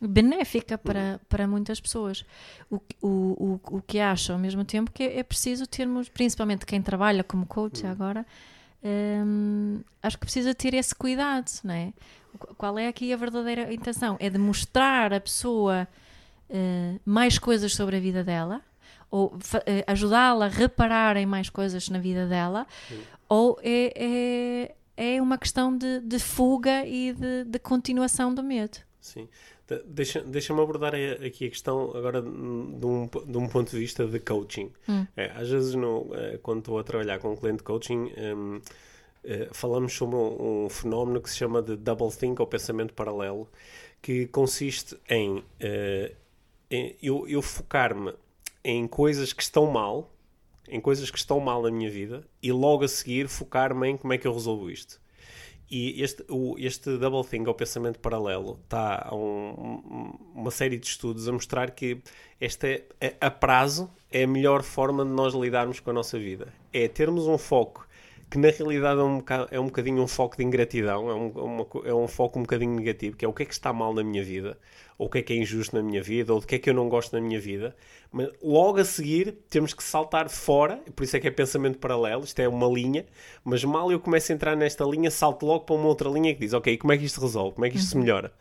[0.00, 2.24] benéfica para, para muitas pessoas.
[2.70, 6.80] O, o, o, o que acho ao mesmo tempo que é, preciso termos, principalmente quem
[6.80, 7.90] trabalha como coach hum.
[7.90, 8.26] agora,
[8.82, 11.92] hum, acho que precisa ter esse cuidado, não é?
[12.56, 14.16] Qual é aqui a verdadeira intenção?
[14.20, 15.88] É de mostrar a pessoa
[16.48, 18.62] uh, mais coisas sobre a vida dela,
[19.10, 19.38] ou uh,
[19.86, 23.00] ajudá-la a reparar em mais coisas na vida dela, Sim.
[23.28, 28.78] ou é, é, é, uma questão de, de fuga e de, de continuação do medo.
[29.00, 29.28] Sim.
[29.86, 34.20] Deixa-me deixa abordar aqui a questão agora de um, de um ponto de vista de
[34.20, 34.70] coaching.
[34.88, 35.06] Hum.
[35.16, 38.60] É, às vezes, é, quando estou a trabalhar com um cliente de coaching, um,
[39.24, 43.48] é, falamos sobre um, um, fenómeno que se chama de double think ou pensamento paralelo,
[44.02, 46.14] que consiste em, uh,
[46.70, 48.14] em eu, eu focar-me
[48.64, 50.10] em coisas que estão mal,
[50.68, 54.12] em coisas que estão mal na minha vida, e logo a seguir focar-me em como
[54.12, 55.00] é que eu resolvo isto.
[55.70, 60.86] E este, o, este double think, ou pensamento paralelo, está a um, uma série de
[60.86, 62.02] estudos a mostrar que
[62.40, 66.52] esta é, a prazo é a melhor forma de nós lidarmos com a nossa vida.
[66.72, 67.86] É termos um foco
[68.30, 71.32] que na realidade é um, bocado, é um bocadinho um foco de ingratidão, é um,
[71.34, 73.72] é uma, é um foco um bocadinho negativo, que é o que é que está
[73.72, 74.56] mal na minha vida,
[74.96, 76.70] ou o que é que é injusto na minha vida, ou o que é que
[76.70, 77.74] eu não gosto na minha vida.
[78.12, 82.22] Mas logo a seguir temos que saltar fora, por isso é que é pensamento paralelo,
[82.22, 83.04] isto é uma linha,
[83.42, 86.40] mas mal eu começo a entrar nesta linha, salto logo para uma outra linha que
[86.40, 87.90] diz, ok, como é que isto resolve, como é que isto uhum.
[87.90, 88.32] se melhora?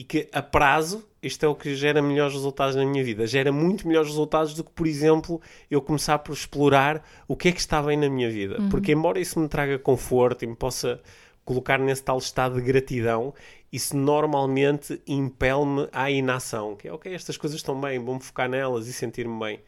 [0.00, 3.26] E que a prazo, isto é o que gera melhores resultados na minha vida.
[3.26, 7.52] Gera muito melhores resultados do que, por exemplo, eu começar por explorar o que é
[7.52, 8.58] que está bem na minha vida.
[8.58, 8.70] Uhum.
[8.70, 11.02] Porque, embora isso me traga conforto e me possa
[11.44, 13.34] colocar nesse tal estado de gratidão,
[13.70, 18.86] isso normalmente impele-me à inação, que é ok, estas coisas estão bem, vou-me focar nelas
[18.86, 19.60] e sentir-me bem.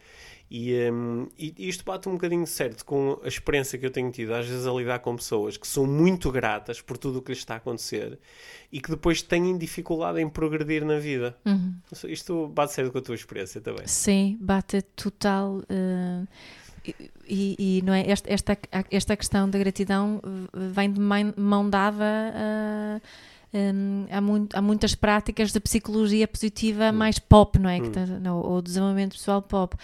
[0.54, 4.34] E, um, e, isto bate um bocadinho certo com a experiência que eu tenho tido,
[4.34, 7.38] às vezes, a lidar com pessoas que são muito gratas por tudo o que lhes
[7.38, 8.18] está a acontecer
[8.70, 11.34] e que depois têm dificuldade em progredir na vida.
[11.46, 11.74] Uhum.
[12.06, 13.86] Isto bate certo com a tua experiência também.
[13.86, 15.62] Sim, bate total.
[15.70, 16.28] Uh...
[17.24, 18.58] E, e, não é esta, esta,
[18.90, 20.20] esta questão da gratidão
[20.52, 23.00] vem de mão dada a,
[23.54, 26.92] um, há, muito, há muitas práticas de psicologia positiva hum.
[26.92, 27.80] mais pop, não é?
[27.80, 27.90] Hum.
[27.90, 29.76] Tá, não, ou desenvolvimento pessoal pop,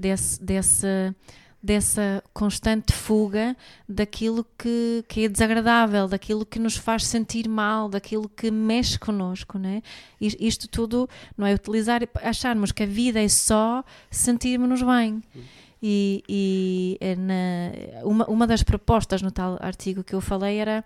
[0.00, 1.14] desse,
[1.62, 3.54] dessa constante fuga
[3.88, 9.58] daquilo que, que é desagradável, daquilo que nos faz sentir mal, daquilo que mexe connosco,
[9.58, 9.82] não é?
[10.20, 15.22] Isto tudo não é utilizar, acharmos que a vida é só sentirmos-nos bem.
[15.82, 20.84] E, e eh, na, uma, uma das propostas no tal artigo que eu falei era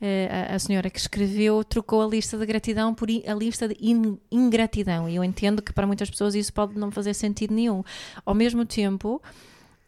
[0.00, 4.18] a, a, senhora que escreveu trocou a lista de gratidão por a lista de in,
[4.30, 5.08] ingratidão.
[5.08, 7.82] E eu entendo que para muitas pessoas isso pode não fazer sentido nenhum.
[8.24, 9.22] Ao mesmo tempo,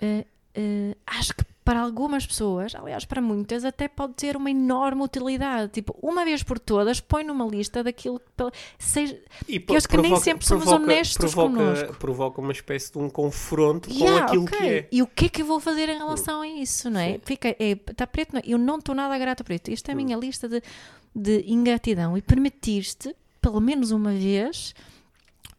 [0.03, 0.27] uh,
[0.59, 5.73] uh, acho que para algumas pessoas, aliás, para muitas, até pode ter uma enorme utilidade.
[5.73, 8.25] Tipo, uma vez por todas, põe numa lista daquilo que.
[8.79, 11.95] Seja, e que eu acho que nem sempre somos provoca, honestos provoca, connosco.
[11.95, 14.59] Provoca uma espécie de um confronto yeah, com aquilo okay.
[14.59, 14.89] que é.
[14.93, 17.15] E o que é que eu vou fazer em relação a isso, não é?
[17.15, 17.21] Sim.
[17.25, 18.45] Fica, é, está preto, não, é?
[18.47, 19.65] eu não estou nada grato por isso.
[19.67, 20.63] Isto é a minha lista de,
[21.13, 22.17] de ingratidão.
[22.17, 24.73] E permitir-te, pelo menos uma vez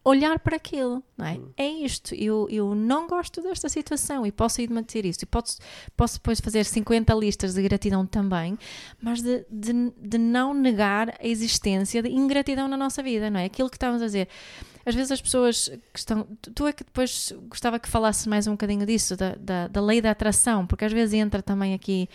[0.08, 1.34] olhar para aquilo, não é?
[1.34, 1.50] Hum.
[1.56, 5.20] É isto, eu, eu não gosto desta situação e posso ir manter isso.
[5.22, 5.58] E posso,
[5.96, 8.58] posso depois fazer 50 listas de gratidão também,
[9.00, 13.44] mas de, de, de não negar a existência de ingratidão na nossa vida, não é?
[13.44, 14.28] Aquilo que estávamos a dizer.
[14.86, 16.26] Às vezes as pessoas que estão.
[16.54, 20.00] Tu é que depois gostava que falasse mais um bocadinho disso, da, da, da lei
[20.00, 22.08] da atração, porque às vezes entra também aqui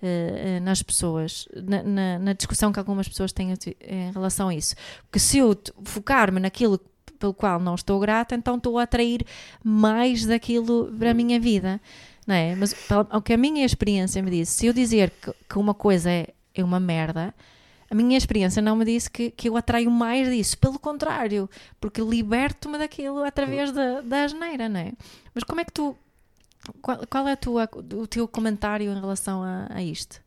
[0.00, 4.76] uh, nas pessoas, na, na, na, discussão que algumas pessoas têm em relação a isso.
[5.02, 6.80] Porque se eu focar-me naquilo
[7.20, 9.24] pelo qual não estou grata, então estou a atrair
[9.62, 11.80] mais daquilo para a minha vida.
[12.26, 12.54] Não é?
[12.54, 12.74] Mas
[13.12, 16.28] o que a minha experiência me disse, se eu dizer que, que uma coisa é,
[16.54, 17.34] é uma merda,
[17.90, 22.00] a minha experiência não me disse que, que eu atraio mais disso, pelo contrário, porque
[22.00, 24.92] liberto-me daquilo através da, da asneira, não é?
[25.34, 25.96] Mas como é que tu.
[26.80, 30.20] Qual, qual é tua, o teu comentário em relação a, a isto?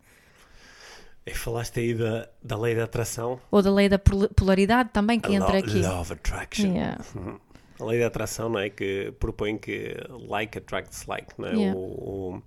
[1.25, 3.39] E falaste aí da, da lei da atração.
[3.49, 5.81] Ou da lei da polaridade também, que a entra aqui.
[5.81, 6.73] Law of Attraction.
[6.73, 7.03] Yeah.
[7.79, 8.69] A lei da atração, não é?
[8.69, 9.95] Que propõe que
[10.29, 11.53] like attracts like, não é?
[11.53, 11.77] Yeah.
[11.77, 12.43] O, o,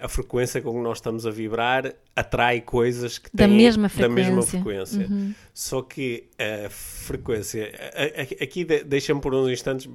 [0.00, 3.88] a frequência com que nós estamos a vibrar atrai coisas que da têm mesma.
[3.88, 5.06] Da mesma frequência.
[5.06, 5.34] Uhum.
[5.52, 7.70] Só que a frequência.
[8.40, 9.88] aqui deixa-me por uns instantes.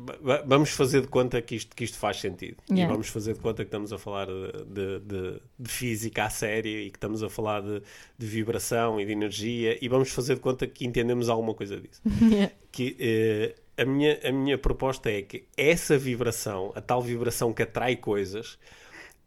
[0.46, 2.58] Vamos fazer de conta que isto, que isto faz sentido.
[2.70, 2.84] Yeah.
[2.84, 6.80] E vamos fazer de conta que estamos a falar de, de, de física a sério
[6.80, 7.82] e que estamos a falar de,
[8.18, 9.78] de, vibração e de energia.
[9.82, 12.02] E vamos fazer de conta que entendemos alguma coisa disso.
[12.24, 12.52] Yeah.
[12.72, 13.56] Que.
[13.58, 17.96] Uh, a minha, a minha proposta é que essa vibração, a tal vibração que atrai
[17.96, 18.58] coisas,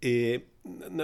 [0.06, 0.40] é,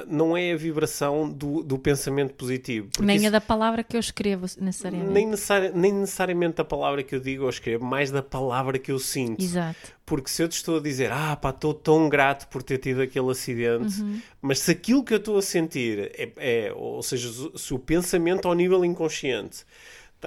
[0.08, 2.88] não é a vibração do, do pensamento positivo.
[3.00, 5.12] Nem isso, a da palavra que eu escrevo, necessariamente.
[5.12, 8.90] Nem, necessari nem necessariamente da palavra que eu digo ou escrevo, mais da palavra que
[8.90, 9.42] eu sinto.
[9.42, 9.92] Exato.
[10.04, 13.02] Porque se eu te estou a dizer, ah, pá, estou tão grato por ter tido
[13.02, 14.20] aquele acidente, uhum.
[14.40, 18.48] mas se aquilo que eu estou a sentir é, é, ou seja, se o pensamento
[18.48, 19.64] ao nível inconsciente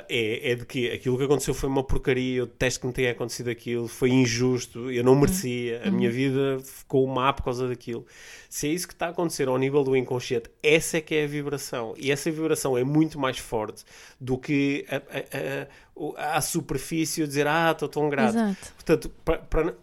[0.09, 3.11] é, é de que aquilo que aconteceu foi uma porcaria, eu detesto que me tenha
[3.11, 8.05] acontecido aquilo, foi injusto, eu não merecia, a minha vida ficou má por causa daquilo.
[8.49, 11.23] Se é isso que está a acontecer ao nível do inconsciente, essa é que é
[11.23, 11.93] a vibração.
[11.97, 13.83] E essa vibração é muito mais forte
[14.19, 18.35] do que a, a, a, a superfície dizer, ah, estou tão grato.
[18.35, 18.73] Exato.
[18.75, 19.11] Portanto,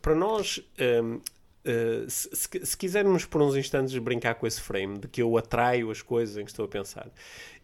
[0.01, 0.61] para, nós.
[1.03, 1.21] hum,
[1.65, 5.39] Uh, se, se, se, quisermos por uns instantes brincar com esse frame de que eu
[5.39, 7.09] atraio as coisas em que estou a pensar,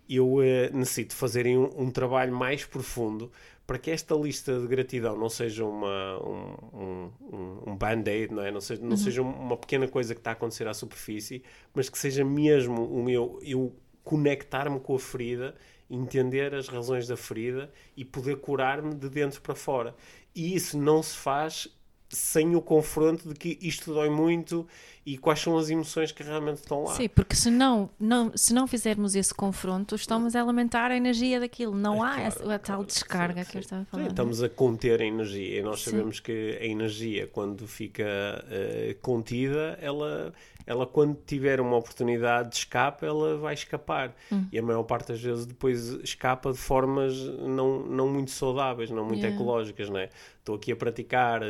[0.09, 0.43] eu uh,
[0.73, 3.31] necessito fazer um, um, trabalho mais profundo
[3.67, 8.51] para que esta lista de gratidão não seja uma, um, um, um band-aid, não, é?
[8.51, 8.97] não, seja, não uhum.
[8.97, 11.43] seja uma pequena coisa que está a acontecer à superfície,
[11.75, 15.55] mas que seja mesmo o meu, eu conectar-me com a ferida,
[15.91, 19.95] entender as razões da ferida e poder curar-me de dentro para fora.
[20.35, 21.69] E isso não se faz
[22.11, 24.67] sem o confronto de que isto dói muito
[25.05, 26.95] e quais são as emoções que realmente estão lá.
[26.95, 31.41] Sim, porque se não, não, se não fizermos esse confronto, estamos a alimentar a energia
[31.41, 31.75] daquilo.
[31.75, 34.03] Não é, há claro, essa, a tal descarga sim, que eu estava a falar.
[34.03, 38.95] Sim, estamos a conter a energia e nós sabemos que a energia, quando fica uh,
[39.01, 40.33] contida, ela,
[40.67, 44.15] ela, quando tiver uma oportunidade de escape, ela vai escapar.
[44.31, 44.47] Hum.
[44.53, 49.07] E a maior parte das vezes depois escapa de formas não, não muito saudáveis, não
[49.07, 49.35] muito yeah.
[49.35, 50.11] ecológicas, não é?
[50.39, 51.43] Estou aqui a praticar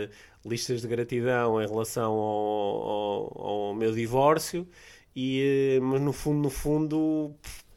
[0.48, 4.66] listas de gratidão em relação ao, ao, ao meu divórcio,
[5.14, 7.34] e, eh, mas no fundo, no fundo,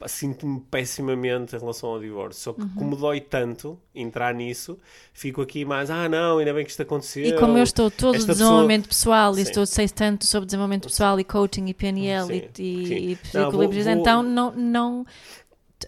[0.07, 2.41] sinto-me pessimamente em relação ao divórcio.
[2.41, 2.69] Só que, uhum.
[2.75, 4.77] como dói tanto entrar nisso,
[5.13, 7.25] fico aqui mais, ah, não, ainda bem que isto aconteceu.
[7.25, 9.15] E como eu estou todo Esta desenvolvimento pessoa...
[9.15, 13.11] pessoal, e estou sei tanto sobre desenvolvimento pessoal e coaching e PNL sim, e, e,
[13.13, 15.05] e então não, não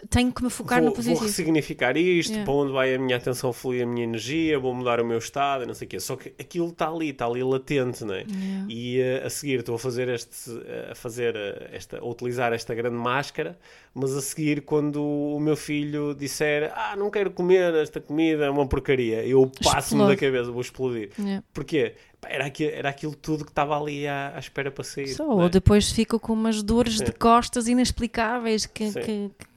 [0.08, 1.20] tenho que me focar vou, no positivo.
[1.20, 2.44] Vou ressignificar isto, yeah.
[2.44, 5.66] para onde vai a minha atenção fluir a minha energia, vou mudar o meu estado,
[5.66, 6.00] não sei o quê.
[6.00, 8.24] Só que aquilo está ali, está ali latente, não é?
[8.28, 8.66] Yeah.
[8.68, 12.52] E uh, a seguir estou a fazer este, uh, a fazer uh, esta, a utilizar
[12.52, 13.58] esta grande máscara,
[13.94, 18.50] mas a seguir quando o meu filho disser, ah, não quero comer esta comida, é
[18.50, 21.10] uma porcaria, eu passo-me da cabeça, vou explodir.
[21.18, 21.42] Yeah.
[21.52, 21.94] Porquê?
[22.26, 25.08] Era aquilo, era aquilo tudo que estava ali à, à espera para sair.
[25.08, 25.42] Só, é?
[25.42, 27.04] ou depois fico com umas dores Sim.
[27.04, 28.90] de costas inexplicáveis que,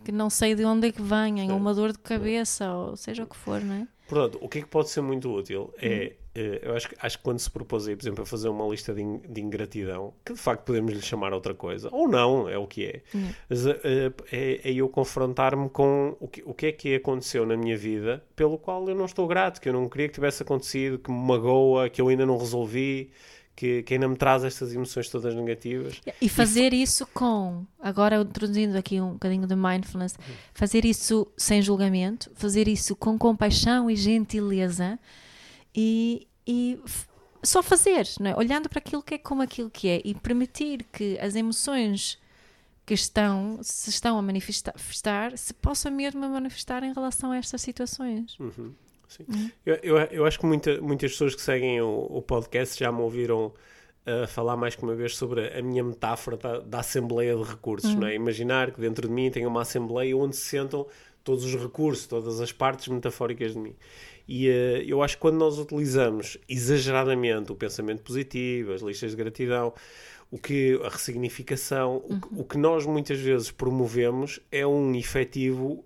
[0.07, 3.23] que, não sei de onde é que vêm, ou uma dor de cabeça, ou seja
[3.23, 3.87] o que for, não é?
[4.07, 6.39] Portanto, o que é que pode ser muito útil é, hum.
[6.61, 9.01] eu acho, acho que quando se propôs aí, por exemplo, a fazer uma lista de,
[9.01, 12.65] in, de, ingratidão, que de facto podemos lhe chamar outra coisa, ou não, é o
[12.65, 13.29] que é, hum.
[13.49, 13.75] mas, uh,
[14.31, 18.23] é, é, eu confrontar-me com o que, o que é que aconteceu na minha vida
[18.33, 21.27] pelo qual eu não estou grato, que eu não queria que tivesse acontecido, que me
[21.27, 23.11] magoa, que eu ainda não resolvi,
[23.57, 25.99] que, que, ainda me traz estas emoções todas negativas.
[26.21, 30.15] E fazer e isso com, agora introduzindo aqui um bocadinho de mindfulness,
[30.53, 34.99] fazer isso sem julgamento, fazer isso com compaixão e gentileza
[35.75, 36.79] e, e
[37.41, 38.35] só fazer, não é?
[38.37, 42.19] olhando para aquilo que é como aquilo que é e permitir que as emoções
[42.85, 48.37] que estão, se estão a manifestar, se possam mesmo manifestar em relação a estas situações.
[48.39, 48.71] Uhum.
[49.27, 49.51] Uhum.
[49.65, 53.01] Eu, eu, eu, acho que muita, muitas pessoas que seguem o, o podcast já me
[53.01, 53.47] ouviram
[54.05, 57.91] uh, falar mais que uma vez sobre a minha metáfora da, da Assembleia de Recursos.
[57.91, 58.01] Uhum.
[58.01, 58.15] Não é?
[58.15, 60.85] Imaginar que dentro de mim tem uma Assembleia onde se sentam
[61.23, 63.75] todos os recursos, todas as partes metafóricas de mim.
[64.27, 69.17] E uh, eu acho que quando nós utilizamos exageradamente o pensamento positivo, as listas de
[69.17, 69.73] gratidão,
[70.29, 72.19] o que a ressignificação, uhum.
[72.31, 75.83] o, o, que nós muitas vezes promovemos é um efetivo uh,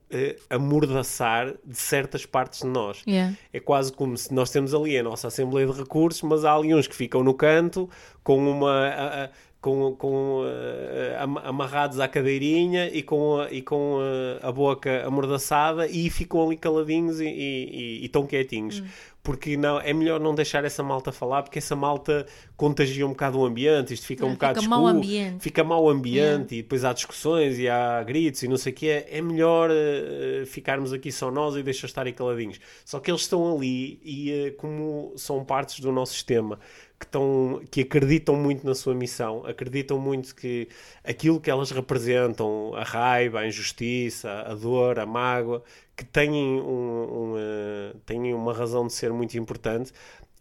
[0.50, 3.04] amordaçar de certas partes de nós.
[3.08, 3.36] Yeah.
[3.54, 6.74] É quase como se nós temos ali a nossa Assembleia de Recursos, mas há ali
[6.74, 7.90] uns que ficam no canto
[8.24, 8.88] com uma.
[8.88, 9.30] A, a,
[9.62, 14.00] com, com uh, amarrados à cadeirinha e com, a, e com
[14.42, 18.80] a, a boca amordaçada e ficam ali caladinhos e, e, e, e estão quietinhos.
[18.80, 18.86] Hum
[19.24, 22.26] porque não, é melhor não deixar essa malta falar, porque essa malta
[22.58, 25.42] contagia um bocado o ambiente, isto fica um bocado fica mau ambiente.
[25.42, 28.90] fica mau ambiente e depois há discussões e há gritos e não sei o que
[28.90, 32.60] é, é melhor uh, ficarmos aqui só nós e deixar estarem caladinhos.
[32.84, 36.60] Só que eles estão ali e uh, como são partes do nosso sistema,
[37.02, 40.68] que, estão, que acreditam muito na sua missão, acreditam muito que
[41.04, 45.64] aquilo que elas representam, a raiva, a injustiça, a dor, a mágoa,
[45.98, 49.92] que têm, um, uma, têm uma razão de ser muito importante.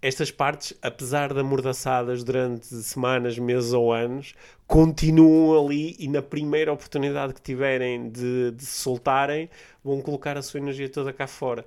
[0.03, 4.35] Estas partes, apesar de amordaçadas durante semanas, meses ou anos,
[4.67, 9.51] continuam ali e na primeira oportunidade que tiverem de, de se soltarem,
[9.85, 11.67] vão colocar a sua energia toda cá fora.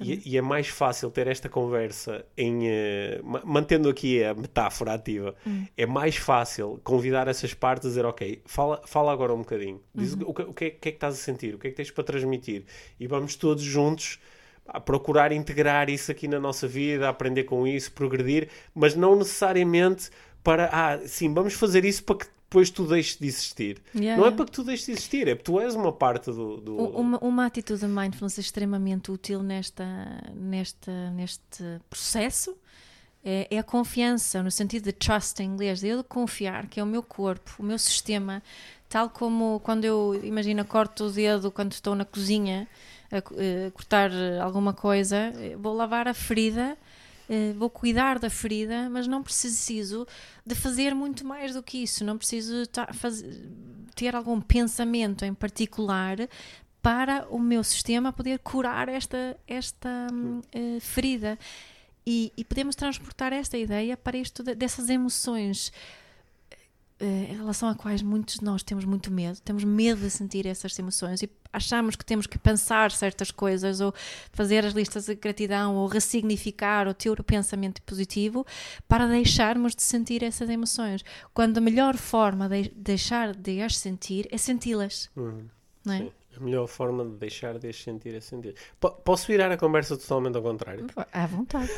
[0.00, 5.34] E, e, é mais fácil ter esta conversa em uh, mantendo aqui a metáfora ativa.
[5.46, 5.66] Hum.
[5.76, 9.82] É mais fácil convidar essas partes a dizer, ok, fala, fala agora um bocadinho.
[9.94, 10.22] Diz uhum.
[10.26, 11.70] o, que, o, que é, o que é que estás a sentir, o que é
[11.70, 12.64] que tens para transmitir.
[12.98, 14.18] E vamos todos juntos
[14.66, 20.10] a procurar integrar isso aqui na nossa vida, aprender com isso, progredir, mas não necessariamente
[20.42, 23.82] para, ah, sim, vamos fazer isso para que depois tu deixes de existir.
[23.94, 26.26] Yeah, não é para que tu deixes de existir, é porque tu és uma parte
[26.30, 26.58] do.
[26.58, 29.84] do- Uma, uma atitude de mindfulness extremamente útil nesta,
[30.34, 32.56] nesta, neste processo
[33.24, 36.82] é, é a confiança, no sentido de trust em inglês, de eu confiar que é
[36.82, 38.42] o meu corpo, o meu sistema,
[38.88, 42.68] tal como quando eu, imagina, corto o dedo quando estou na cozinha
[43.16, 44.10] a, co- eh, cortar
[44.42, 46.76] alguma coisa, eh, vou lavar a ferida.
[47.28, 50.06] eh, Vou cuidar da ferida, mas não preciso
[50.46, 52.04] de fazer muito mais do que isso.
[52.04, 52.64] Não preciso
[53.94, 56.16] ter algum pensamento em particular
[56.82, 60.06] para o meu sistema poder curar esta, esta
[60.52, 61.38] eh, ferida.
[62.06, 65.72] E, e podemos transportar esta ideia para isto de- dessas emoções
[67.06, 69.40] em relação a quais muitos de nós temos muito medo.
[69.40, 73.94] Temos medo de sentir essas emoções e achamos que temos que pensar certas coisas ou
[74.32, 78.46] fazer as listas de gratidão ou ressignificar ou ter o pensamento positivo
[78.88, 81.04] para deixarmos de sentir essas emoções.
[81.32, 85.10] Quando a melhor forma de deixar de as sentir é senti-las.
[85.16, 85.44] Hum,
[85.84, 85.98] Não é?
[85.98, 86.12] sim.
[86.36, 88.54] A melhor forma de deixar de sentir é sentir.
[88.80, 90.86] Po- posso virar a conversa totalmente ao contrário?
[91.12, 91.70] À vontade.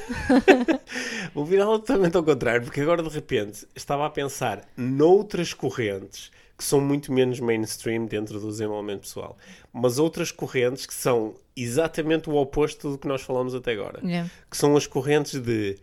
[1.34, 6.64] Vou virá-la totalmente ao contrário, porque agora de repente estava a pensar noutras correntes que
[6.64, 9.36] são muito menos mainstream dentro do desenvolvimento pessoal,
[9.70, 14.30] mas outras correntes que são exatamente o oposto do que nós falamos até agora, Yeah.
[14.50, 15.76] que são as correntes de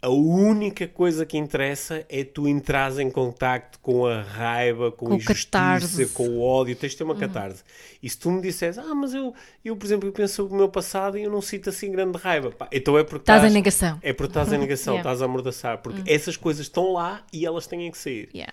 [0.00, 5.12] a única coisa que interessa é tu entrares em contacto com a raiva, com, Com
[5.12, 6.02] a o injustiça, catarse.
[6.04, 6.08] Uhum.
[6.10, 7.64] com o ódio, tens de ter uma catarse.
[8.00, 9.34] E se tu me disseres, ah, mas eu,
[9.64, 12.16] eu por exemplo, eu penso sobre o meu passado e eu não sinto assim grande
[12.16, 13.98] raiva, Pá, então é porque Estás em negação.
[14.00, 15.10] é porque estás em negação, Yeah.
[15.10, 18.28] Estás a amordaçar, porque essas coisas estão lá e elas têm que sair.
[18.32, 18.52] Yeah.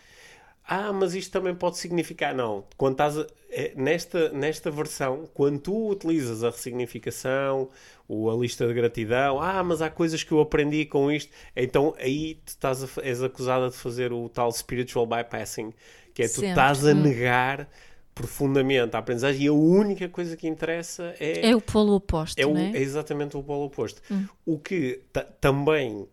[0.68, 2.34] Ah, mas isto também pode significar.
[2.34, 7.70] Não, quando estás a- é, nesta, nesta versão, quando tu utilizas a ressignificação,
[8.08, 11.94] ou a lista de gratidão, ah, mas há coisas que eu aprendi com isto, então
[12.00, 15.72] aí tu estás a és acusada de fazer o tal spiritual bypassing,
[16.14, 16.50] que é tu Sempre.
[16.50, 17.02] estás a Hum.
[17.02, 17.70] negar
[18.14, 22.46] profundamente a aprendizagem e a única coisa que interessa é, É o polo oposto, é,
[22.46, 22.72] o- é?
[22.74, 24.02] é exatamente o polo oposto.
[24.46, 26.08] O que ta- também,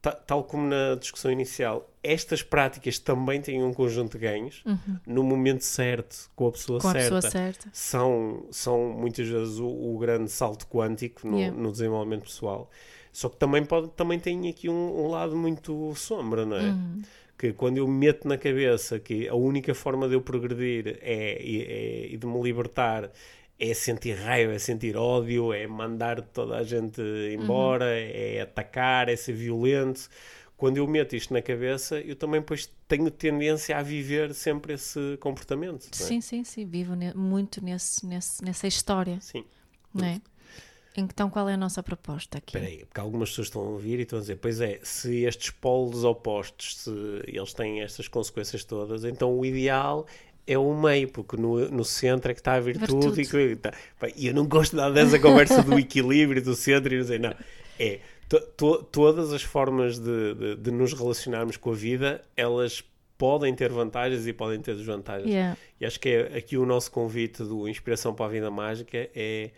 [0.00, 4.64] ta- tal como na discussão inicial, estas práticas também têm um conjunto de ganhos
[5.06, 7.14] no momento certo, com a pessoa Com a certa.
[7.16, 7.68] pessoa certa.
[7.72, 11.56] São, são muitas vezes o, o grande salto quântico no, Yeah.
[11.56, 12.68] no desenvolvimento pessoal.
[13.12, 16.62] Só que também, pode, também tem aqui um, um lado muito sombra, não é?
[16.70, 17.02] Uhum.
[17.38, 22.06] Que quando eu meto na cabeça que a única forma de eu progredir é, é-
[22.10, 23.10] e de me libertar
[23.60, 27.00] é sentir raiva, é sentir ódio, é mandar toda a gente
[27.32, 27.90] embora, Uhum.
[28.14, 30.08] é atacar, é ser violento.
[30.62, 35.16] Quando eu meto isto na cabeça, eu também depois tenho tendência a viver sempre esse
[35.18, 35.88] comportamento.
[35.90, 35.96] é?
[35.96, 36.64] Sim, sim, sim.
[36.64, 39.44] Vivo ne- muito nesse, nesse, nessa história, Sim.
[39.92, 40.20] não é?
[40.96, 42.50] Então, qual é a nossa proposta aqui?
[42.56, 45.24] Espera aí, porque algumas pessoas estão a ouvir e estão a dizer, pois é, se
[45.24, 46.90] estes polos opostos, se
[47.26, 50.06] eles têm estas consequências todas, então o ideal
[50.46, 52.92] é o meio, porque no, no centro é que está a virtude.
[53.16, 53.22] Virtude.
[53.22, 53.74] E, que- tá.
[54.16, 57.34] Eu não gosto nada dessa conversa do equilíbrio, do centro e não sei, não.
[57.80, 57.98] É,
[58.38, 62.82] to- to- todas as formas de, de, de nos relacionarmos com a vida, elas
[63.18, 65.30] podem ter vantagens e podem ter desvantagens.
[65.30, 65.56] Yeah.
[65.80, 69.50] E acho que é aqui o nosso convite do Inspiração para a Vida Mágica é,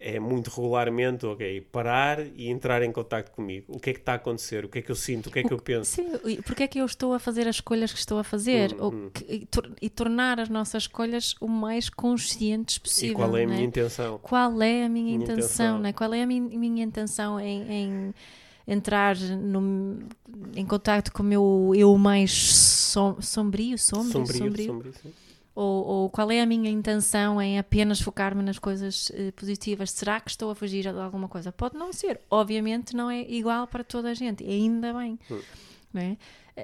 [0.00, 3.66] é muito regularmente, ok, parar e entrar em contato comigo.
[3.76, 4.64] O que é que está a acontecer?
[4.64, 5.26] O que é que eu sinto?
[5.28, 5.90] O que é que eu penso?
[5.90, 8.76] Sim, e porque é que eu estou a fazer as escolhas que estou a fazer?
[8.80, 13.16] Hum, que- e, tor- e tornar as nossas escolhas o mais conscientes E possível.
[13.16, 14.18] qual é a não minha intenção?
[14.22, 15.44] Qual é a minha, Minha intenção?
[15.44, 15.78] intenção.
[15.80, 15.92] Né?
[15.92, 18.14] Qual é a minha, minha intenção em, em
[18.66, 19.98] entrar no,
[20.54, 24.66] em contato com o meu eu mais som, sombrio, sombrio, Sombrio, sombrio?
[24.66, 25.14] sombrio.
[25.60, 29.90] Ou, ou qual é a minha intenção em apenas focar-me nas coisas eh, positivas?
[29.90, 31.50] Será que estou a fugir de alguma coisa?
[31.50, 32.20] Pode não ser.
[32.30, 34.44] Obviamente não é igual para toda a gente.
[34.44, 35.18] E ainda bem.
[35.28, 35.40] Hum.
[35.94, 36.16] É?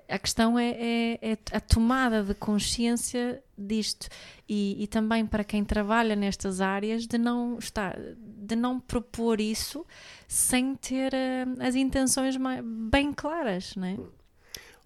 [0.09, 4.07] A questão é, é- é a tomada de consciência disto
[4.49, 9.85] e, e também para quem trabalha nestas áreas de não estar, de não propor isso
[10.29, 13.97] sem ter eh, as intenções mai- bem claras, não é?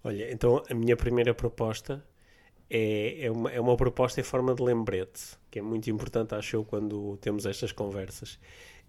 [0.05, 2.03] Olha, então a minha primeira proposta
[2.71, 6.57] é, é, uma, é uma proposta em forma de lembrete, que é muito importante, acho
[6.57, 8.39] eu, quando temos estas conversas.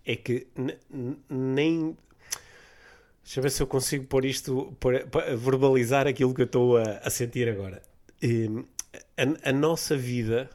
[0.05, 0.47] É que
[1.29, 1.95] nem.
[3.23, 5.05] Deixa eu ver se eu consigo pôr isto, pôr-
[5.37, 7.81] verbalizar aquilo que eu estou a, a sentir agora.
[8.23, 8.63] Hum,
[9.17, 10.49] a, a nossa vida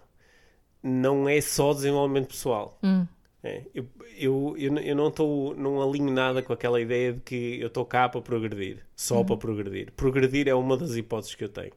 [0.83, 2.79] não é só desenvolvimento pessoal.
[2.83, 3.07] Hum,
[3.43, 7.61] É, eu, eu, eu, eu não estou, não alinho nada com aquela ideia de que
[7.61, 9.93] eu estou cá para progredir, só para progredir.
[9.93, 11.73] Progredir é uma das hipóteses que eu tenho.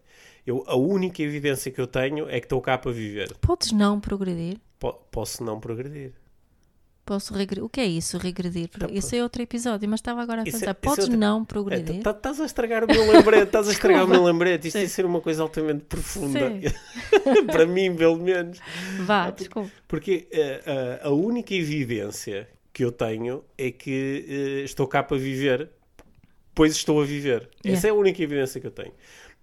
[0.48, 3.36] Eu, a única evidência que eu tenho é que estou cá para viver.
[3.42, 4.58] Podes não progredir.
[4.80, 6.14] Po- posso não progredir.
[7.06, 7.64] Posso regredir.
[7.64, 8.70] O que é isso, regredir?
[8.92, 10.70] Isso é outro episódio, mas estava agora a é- pensar.
[10.70, 12.02] é Podes outra- não É, progredir?
[12.02, 14.68] tá- Estás a estragar o meu lembrete, estás a estragar o meu lembrete.
[14.70, 16.40] Isto ia ser uma coisa altamente profunda.
[17.52, 18.60] Para mim, pelo menos.
[19.06, 19.70] Vá, desculpa.
[19.88, 25.18] Porque eh, a, a única evidência que eu tenho é que eh, estou cá para
[25.18, 25.70] viver,
[26.54, 27.50] pois estou a viver.
[27.66, 27.78] Yeah.
[27.78, 28.94] Essa é a única evidência que eu tenho.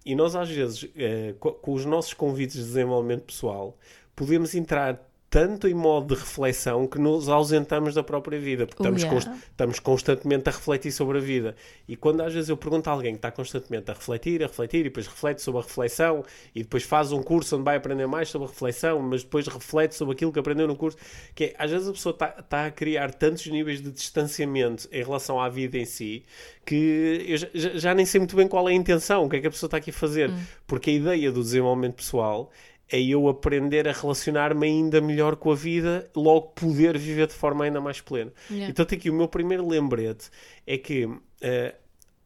[0.05, 3.77] E nós, às vezes, eh, co- com, os nossos convites de desenvolvimento pessoal,
[4.15, 5.01] podemos entrar
[5.35, 9.13] tanto em modo de reflexão que nos ausentamos da própria vida, porque Oh, estamos, yeah.
[9.27, 11.57] const- estamos constantemente a refletir sobre a vida.
[11.89, 14.79] E quando às vezes eu pergunto a alguém que está constantemente a refletir, a refletir,
[14.79, 16.23] e depois reflete sobre a reflexão,
[16.55, 19.93] e depois faz um curso onde vai aprender mais sobre a reflexão, mas depois reflete
[19.95, 20.97] sobre aquilo que aprendeu no curso,
[21.35, 25.03] que é, às vezes a pessoa está, está a criar tantos níveis de distanciamento em
[25.03, 26.23] relação à vida em si,
[26.65, 29.35] que eu já, já- já nem sei muito bem qual é a intenção, o que
[29.35, 30.31] é que a pessoa está aqui a fazer.
[30.65, 32.49] Porque a ideia do desenvolvimento pessoal
[32.91, 37.65] é eu aprender a relacionar-me ainda melhor com a vida, logo poder viver de forma
[37.65, 38.31] ainda mais plena.
[38.49, 38.69] Yeah.
[38.69, 40.29] Então, aqui o meu primeiro lembrete
[40.67, 41.09] é que
[41.41, 41.75] eh,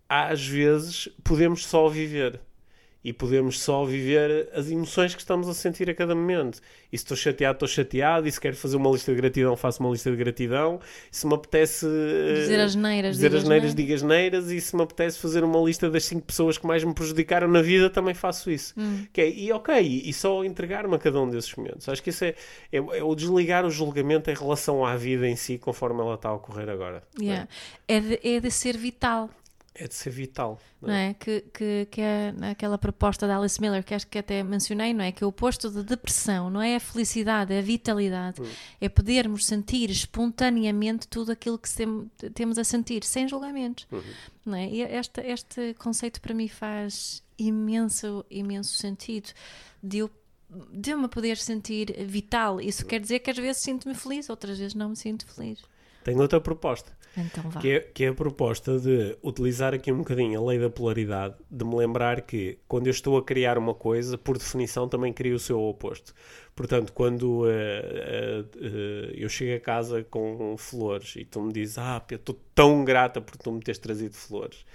[0.08, 2.42] às vezes podemos só viver.
[3.02, 6.60] E podemos só viver as emoções que estamos a sentir a cada momento.
[6.92, 8.28] E se estou chateado, estou chateado.
[8.28, 10.82] E se quero fazer uma lista de gratidão, faço uma lista de gratidão.
[11.10, 13.16] E se me apetece eh, Dizer as neiras.
[13.16, 14.52] dizer as neiras, diga as neiras.
[14.52, 17.62] E se me apetece fazer uma lista das cinco pessoas que mais me prejudicaram na
[17.62, 18.74] vida, também faço isso.
[18.78, 19.06] Hum.
[19.16, 21.88] É- e ok, e, só entregar-me a cada um desses momentos.
[21.88, 22.36] Acho que isso é,
[22.72, 26.30] é, é o desligar o julgamento em relação à vida em si, conforme ela está
[26.30, 27.02] a ocorrer agora.
[27.18, 27.24] é?
[27.24, 27.48] Yeah.
[27.88, 29.30] É, de, é de ser vital.
[29.76, 30.60] É de ser vital.
[30.82, 31.10] não não é?
[31.10, 31.14] é?
[31.14, 35.04] Que, que, que é aquela proposta da Alice Miller, que acho que até mencionei, não
[35.04, 35.12] é?
[35.12, 38.42] Que é o oposto de depressão, não é a felicidade, é a vitalidade.
[38.82, 41.70] É podermos sentir espontaneamente tudo aquilo que
[42.34, 43.88] temos a sentir, sem julgamentos.
[44.46, 44.68] Não é?
[44.68, 49.30] E este, este conceito para mim faz imenso, imenso sentido
[49.82, 50.12] de eu
[50.72, 52.60] de eu me poder sentir vital.
[52.60, 55.60] Isso quer dizer que às vezes sinto-me feliz, outras vezes não me sinto feliz.
[56.04, 56.98] Tenho outra proposta.
[57.18, 57.60] Então vá.
[57.60, 61.36] Que é, que é a proposta de utilizar aqui um bocadinho a lei da polaridade,
[61.50, 65.36] de me lembrar que quando eu estou a criar uma coisa, por definição também crio
[65.36, 66.14] o seu oposto.
[66.56, 71.78] Portanto, quando eh, eh, eh, eu chego a casa com flores e tu me dizes,
[71.78, 74.66] ah, Pia, estou tão grata por tu me teres trazido flores.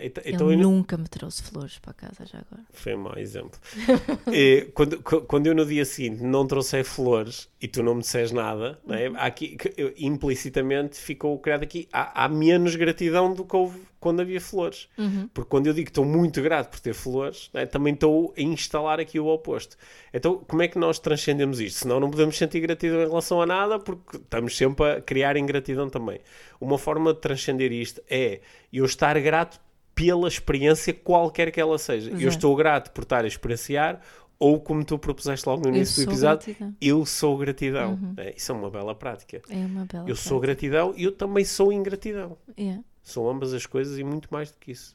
[0.00, 2.62] Então- então Ele eu não- nunca me trouxe flores para casa já agora.
[2.72, 3.58] foi um mau exemplo.
[4.32, 8.00] Eh, quando, qu- quando eu no dia seguinte não trouxer flores e tu não me
[8.02, 9.06] disseres nada, não é?
[9.16, 14.20] Há aqui, eu- implicitamente ficou criado aqui, há, há menos gratidão do que houve quando
[14.20, 14.88] havia flores.
[15.34, 17.66] Porque quando eu digo que estou muito grato por ter flores, é?
[17.66, 19.76] também estou a instalar aqui o oposto.
[20.14, 21.80] Então, como é que nós transcendemos isto?
[21.80, 25.88] Senão não podemos sentir gratidão em relação a nada, porque estamos sempre a criar ingratidão
[25.90, 26.20] também.
[26.60, 28.40] Uma forma de transcender isto é
[28.72, 29.60] eu estar grato
[29.96, 32.10] pela experiência, qualquer que ela seja.
[32.10, 32.28] Eu Exato.
[32.28, 34.00] estou grato por estar a experienciar,
[34.38, 36.68] ou como tu propuseste logo no Eu início do sou episódio, gratidão.
[36.68, 36.74] Uhum.
[36.80, 37.98] eu sou gratidão.
[38.18, 39.40] É, isso é uma bela prática.
[39.48, 40.06] É uma bela.
[40.06, 40.42] Eu sou frase.
[40.42, 42.36] gratidão e eu também sou ingratidão.
[42.58, 42.84] Yeah.
[43.02, 44.94] São ambas as coisas e muito mais do que isso.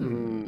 [0.00, 0.46] Hum.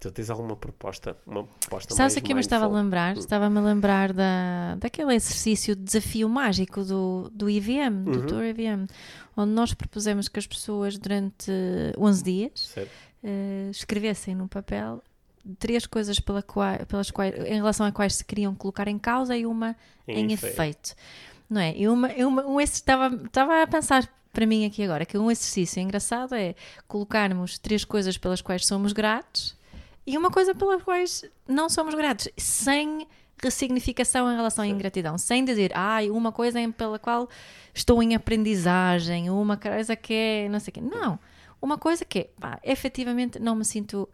[0.00, 1.14] Então tens alguma proposta?
[1.26, 3.18] Uma proposta Sabes mais o que eu me estava a lembrar?
[3.18, 8.26] Estava-me a lembrar da, daquele exercício de desafio mágico do, do IVM, do Uhum.
[8.26, 8.86] Tour IVM,
[9.36, 11.52] onde nós propusemos que as pessoas durante
[11.98, 12.74] 11 dias
[13.22, 15.02] eh, escrevessem no papel
[15.58, 19.36] três coisas pela qua- pelas quais, em relação a quais se queriam colocar em causa
[19.36, 19.76] e uma
[20.08, 20.54] Em em, efeito.
[20.54, 20.94] efeito.
[21.48, 21.76] Não é?
[21.76, 25.78] E uma, uma, um, estava, estava a pensar para mim aqui agora que um exercício
[25.82, 26.54] engraçado é
[26.88, 29.58] colocarmos três coisas pelas quais somos gratos
[30.12, 33.06] e uma coisa pelas quais não somos gratos, sem
[33.42, 37.28] ressignificação em relação à ingratidão, sem dizer, ai, uma coisa pela qual
[37.74, 40.80] estou em aprendizagem, uma coisa que é não sei o quê.
[40.80, 41.18] Não.
[41.62, 44.08] Uma coisa que é, pá, efetivamente não me sinto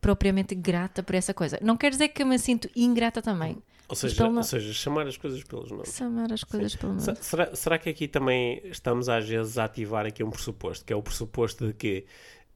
[0.00, 1.58] propriamente grata por essa coisa.
[1.62, 3.62] Não quer dizer que me sinto ingrata também.
[3.88, 5.92] Ou seja, ou seja, chamar as coisas pelos nomes.
[5.94, 7.04] Chamar as coisas pelo nome.
[7.04, 10.92] Se- Será, será que aqui também estamos às vezes a ativar aqui um pressuposto, que
[10.92, 12.06] é o pressuposto de que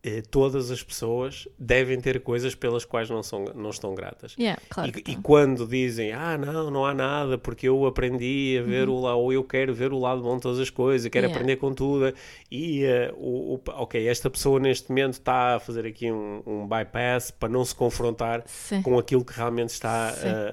[0.05, 4.35] eh, todas as pessoas devem ter coisas pelas quais não, são, não estão gratas.
[4.39, 8.63] Yeah, claro E, e quando dizem, ah, não, não há nada, porque eu aprendi a
[8.63, 11.25] ver o lado, ou eu quero ver o lado bom de todas as coisas, quero
[11.27, 11.31] Uhum.
[11.31, 11.41] Yeah.
[11.41, 12.13] aprender com tudo,
[12.51, 16.67] e eh, o, o- ok, esta pessoa neste momento está a fazer aqui um, um
[16.69, 18.83] bypass para não se confrontar Sim.
[18.83, 20.11] com aquilo que realmente está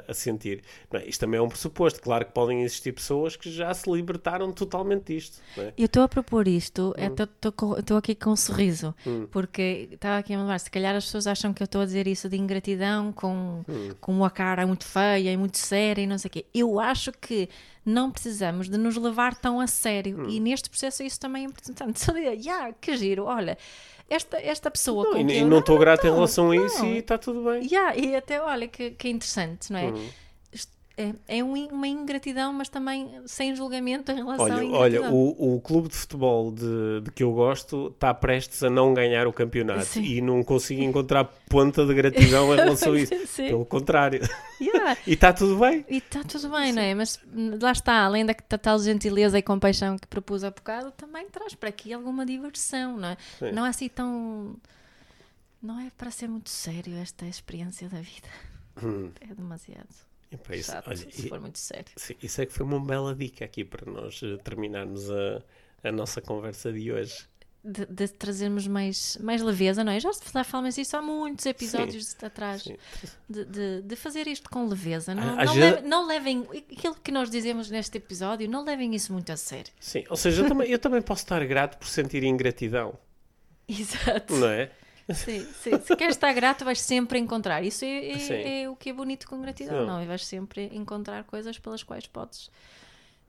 [0.07, 0.61] a, a sentir.
[0.91, 1.05] Não é?
[1.05, 1.99] Isto também é um pressuposto.
[2.01, 5.39] Claro que podem existir pessoas que já se libertaram totalmente disto.
[5.57, 5.73] É?
[5.77, 7.77] Eu estou a propor isto, Hum.
[7.79, 8.95] estou aqui com um sorriso,
[9.41, 12.07] porque estava aqui a lembrar, se calhar as pessoas acham que eu estou a dizer
[12.07, 13.89] isso de ingratidão com, Hum.
[13.99, 16.45] com uma cara muito feia e muito séria e não sei o quê.
[16.53, 17.49] Eu acho que
[17.85, 20.29] não precisamos de nos levar tão a sério Hum.
[20.29, 21.99] e neste processo isso também é importante.
[21.99, 23.57] Só dizer, yeah, que giro, olha,
[24.09, 26.91] esta, esta pessoa Não, e, eu- não estou grato em não, relação a isso não.
[26.91, 27.63] e está tudo bem.
[27.65, 29.85] Yeah, e até olha que, que interessante, não é?
[29.91, 30.09] Hum.
[30.97, 35.13] É, é um, uma ingratidão, mas também sem julgamento em relação Olha, à olha ingratidão.
[35.13, 39.25] o, o clube de futebol de, de que eu gosto está prestes a não ganhar
[39.25, 40.03] o campeonato Sim.
[40.03, 43.13] e não consigo encontrar ponta de gratidão em relação a isso.
[43.25, 43.47] Sim.
[43.47, 44.21] Pelo contrário.
[44.59, 44.97] Yeah.
[45.07, 45.85] E está tudo bem.
[45.89, 46.93] E está tudo bem, não é?
[46.93, 50.91] Mas hum, lá está, além da da tal gentileza e compaixão que propus há bocado,
[50.91, 53.17] também traz para aqui alguma diversão, não é?
[53.39, 53.51] Sim.
[53.51, 54.55] Não é assim tão.
[55.61, 58.27] Não é para ser muito sério esta experiência da vida.
[58.83, 59.11] Hum.
[59.21, 61.91] É demasiado E para isso, chato olha, se e- for muito sério.
[61.97, 65.41] sim, isso é que foi uma bela dica aqui para nós eh, terminarmos a,
[65.83, 67.29] a nossa conversa de hoje.
[67.63, 69.99] De, de trazermos mais, mais leveza, não é?
[69.99, 70.09] Já
[70.43, 72.63] falamos isso há muitos episódios atrás.
[72.63, 72.75] Sim.
[73.29, 75.13] De, de, de fazer isto com leveza.
[75.13, 78.95] Não, Às não, vezes- leve- não levem aquilo que nós dizemos neste episódio, não levem
[78.95, 79.71] isso muito a sério.
[79.79, 82.97] Sim, ou seja, eu também, eu também posso estar grato por sentir ingratidão,
[83.67, 84.33] Exato.
[84.37, 84.71] não é?
[85.09, 85.79] Sim, sim.
[85.79, 87.63] Se queres estar grato, vais sempre encontrar.
[87.63, 89.87] Isso é, é, é o que é bonito com gratidão, Sim.
[89.87, 89.99] não?
[89.99, 90.05] é?
[90.05, 92.49] Vais sempre encontrar coisas pelas quais podes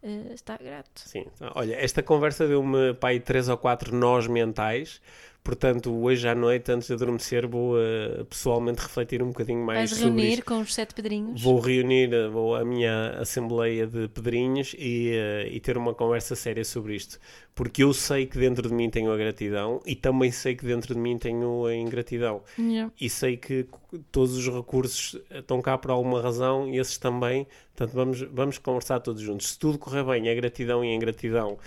[0.03, 1.01] eh, estar grato.
[1.01, 5.01] Sim, olha, esta conversa deu-me aí três ou quatro nós mentais,
[5.43, 10.01] portanto, hoje à noite, antes de adormecer, vou eh, pessoalmente refletir um bocadinho mais Vais
[10.01, 10.45] sobre reunir isto.
[10.45, 11.43] com os sete pedrinhos.
[11.43, 16.37] Vou reunir eh, vou a minha assembleia de pedrinhos e, eh, e ter uma conversa
[16.37, 17.19] séria sobre isto.
[17.55, 20.95] Porque eu sei que dentro de mim tenho a gratidão e também sei que dentro
[20.95, 22.43] de mim tenho a ingratidão.
[22.59, 22.93] Yeah.
[22.99, 23.67] E sei que
[24.11, 27.47] todos os recursos estão cá por alguma razão e esses também.
[27.75, 29.51] Portanto, vamos, vamos conversar todos juntos.
[29.51, 31.59] Se tudo correr bem, a gratidão e a ingratidão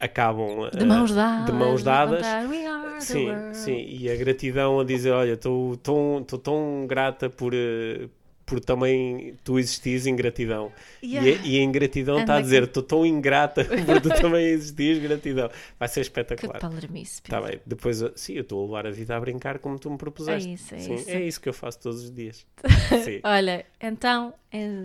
[0.00, 1.46] acabam De eh, mãos dadas.
[1.46, 2.26] de mãos dadas.
[3.00, 8.08] Sim, sim, e a gratidão a dizer, olha, estou tão, estou tão grata por, eh,
[8.46, 10.72] por também tu existires em gratidão.
[11.02, 11.28] Yeah.
[11.28, 15.00] E, a- e a ingratidão está a dizer, estou tão ingrata por tu também existires,
[15.02, 15.48] gratidão.
[15.78, 16.58] Vai ser Que espetacular.
[16.58, 17.20] palermice.
[17.24, 19.88] Está bem, depois, eu- sim, eu estou a levar a vida a brincar como tu
[19.90, 20.48] me propuseste.
[20.48, 21.10] É isso, é sim, isso.
[21.10, 22.44] é isso que eu faço todos os dias.
[23.04, 23.20] sim.
[23.22, 24.80] Olha, então eh,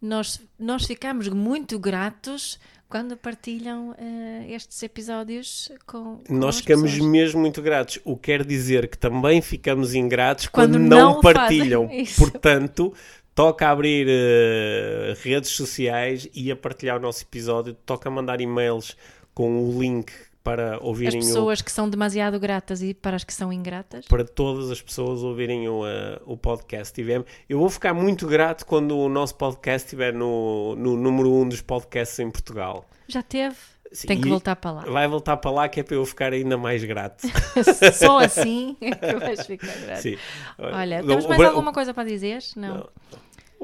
[0.00, 2.58] nós, nós ficamos muito gratos
[2.92, 7.10] quando partilham eh, estes episódios com, com Nós ficamos pessoas.
[7.10, 11.20] mesmo muito gratos, o que quer dizer que também ficamos ingratos quando, Quando não, não
[11.22, 11.88] partilham.
[12.18, 12.92] Portanto,
[13.34, 18.94] toca abrir eh, redes sociais e a partilhar o nosso episódio, toca mandar e-mails
[19.32, 20.12] com o link
[20.42, 24.06] para As ouvirem o, pessoas que são demasiado gratas e para as que são ingratas.
[24.06, 27.24] para todas as pessoas ouvirem o, eh, o podcast IVM.
[27.48, 31.48] Eu vou ficar muito grato quando o nosso podcast estiver no, no número 1 um
[31.48, 32.88] dos podcasts em Portugal.
[33.06, 33.54] Já teve?
[33.92, 34.80] Sim, Tem que voltar para lá.
[34.86, 37.26] Vai voltar para lá que é para eu ficar ainda mais grato.
[37.92, 40.00] Só assim é que vais ficar grato.
[40.00, 40.16] Sim.
[40.58, 42.42] Olha, O- temos o- mais o- alguma coisa para dizer?
[42.56, 42.76] Não.
[42.78, 42.88] Não,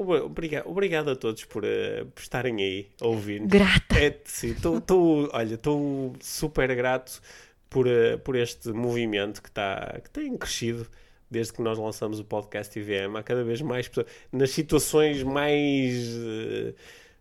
[0.01, 3.41] Obrigado, obrigado a todos por, eh, por estarem aí a ouvir.
[3.45, 3.99] Grata.
[3.99, 7.21] É, sim, tô, tô- olha, estou super grato
[7.69, 10.87] por, eh, por este movimento que, tá, que tem crescido
[11.29, 13.17] desde que nós lançamos o podcast IVM.
[13.17, 14.07] Há cada vez mais pessoas.
[14.31, 15.93] Nas situações mais.
[16.17, 16.73] eh,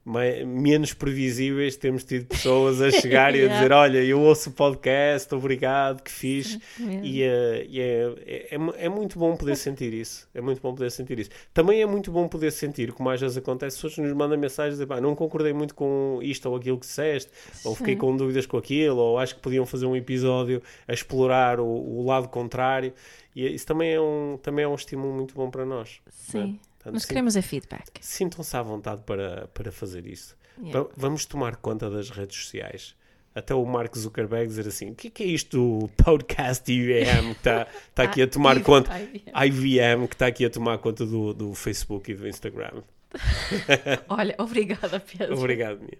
[0.09, 3.55] mai- menos previsíveis, temos tido pessoas a chegar e a Yeah.
[3.57, 6.59] dizer: Olha, eu ouço o podcast, obrigado, que fixe.
[6.79, 7.05] Mesmo.
[7.05, 10.29] E, eh, e é, é, é é muito bom poder sentir isso.
[10.35, 11.31] É muito bom poder sentir isso.
[11.53, 15.01] Também é muito bom poder sentir, como às vezes acontece, pessoas nos mandam mensagens "Pá,
[15.01, 17.31] não concordei muito com isto ou aquilo que disseste,
[17.65, 21.61] ou fiquei com dúvidas com aquilo, ou acho que podiam fazer um episódio a explorar
[21.61, 22.93] o, o lado contrário.
[23.37, 26.01] E isso também é um, também é um estímulo muito bom para nós.
[26.07, 26.11] é?
[26.11, 26.59] Sim.
[26.89, 27.91] Portanto, Nós sim- queremos é feedback.
[28.01, 30.37] Sintam-se à vontade para, para fazer isso.
[30.61, 30.81] Yeah.
[30.83, 32.95] Va- Vamos tomar conta das redes sociais.
[33.35, 37.35] Até o Mark Zuckerberg dizer assim: o que é, que é isto do podcast IVM
[37.35, 38.91] que está tá aqui a tomar Ah, conta?
[39.01, 40.07] IVM.
[40.09, 42.83] Que está aqui a tomar conta do, do Facebook e do Instagram.
[44.09, 45.39] Olha, obrigada, Pedro.
[45.39, 45.99] Obrigado, Mia.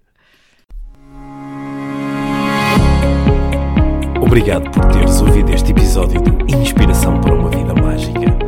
[4.21, 8.48] Obrigado por teres ouvido este episódio do Inspiração para uma Vida Mágica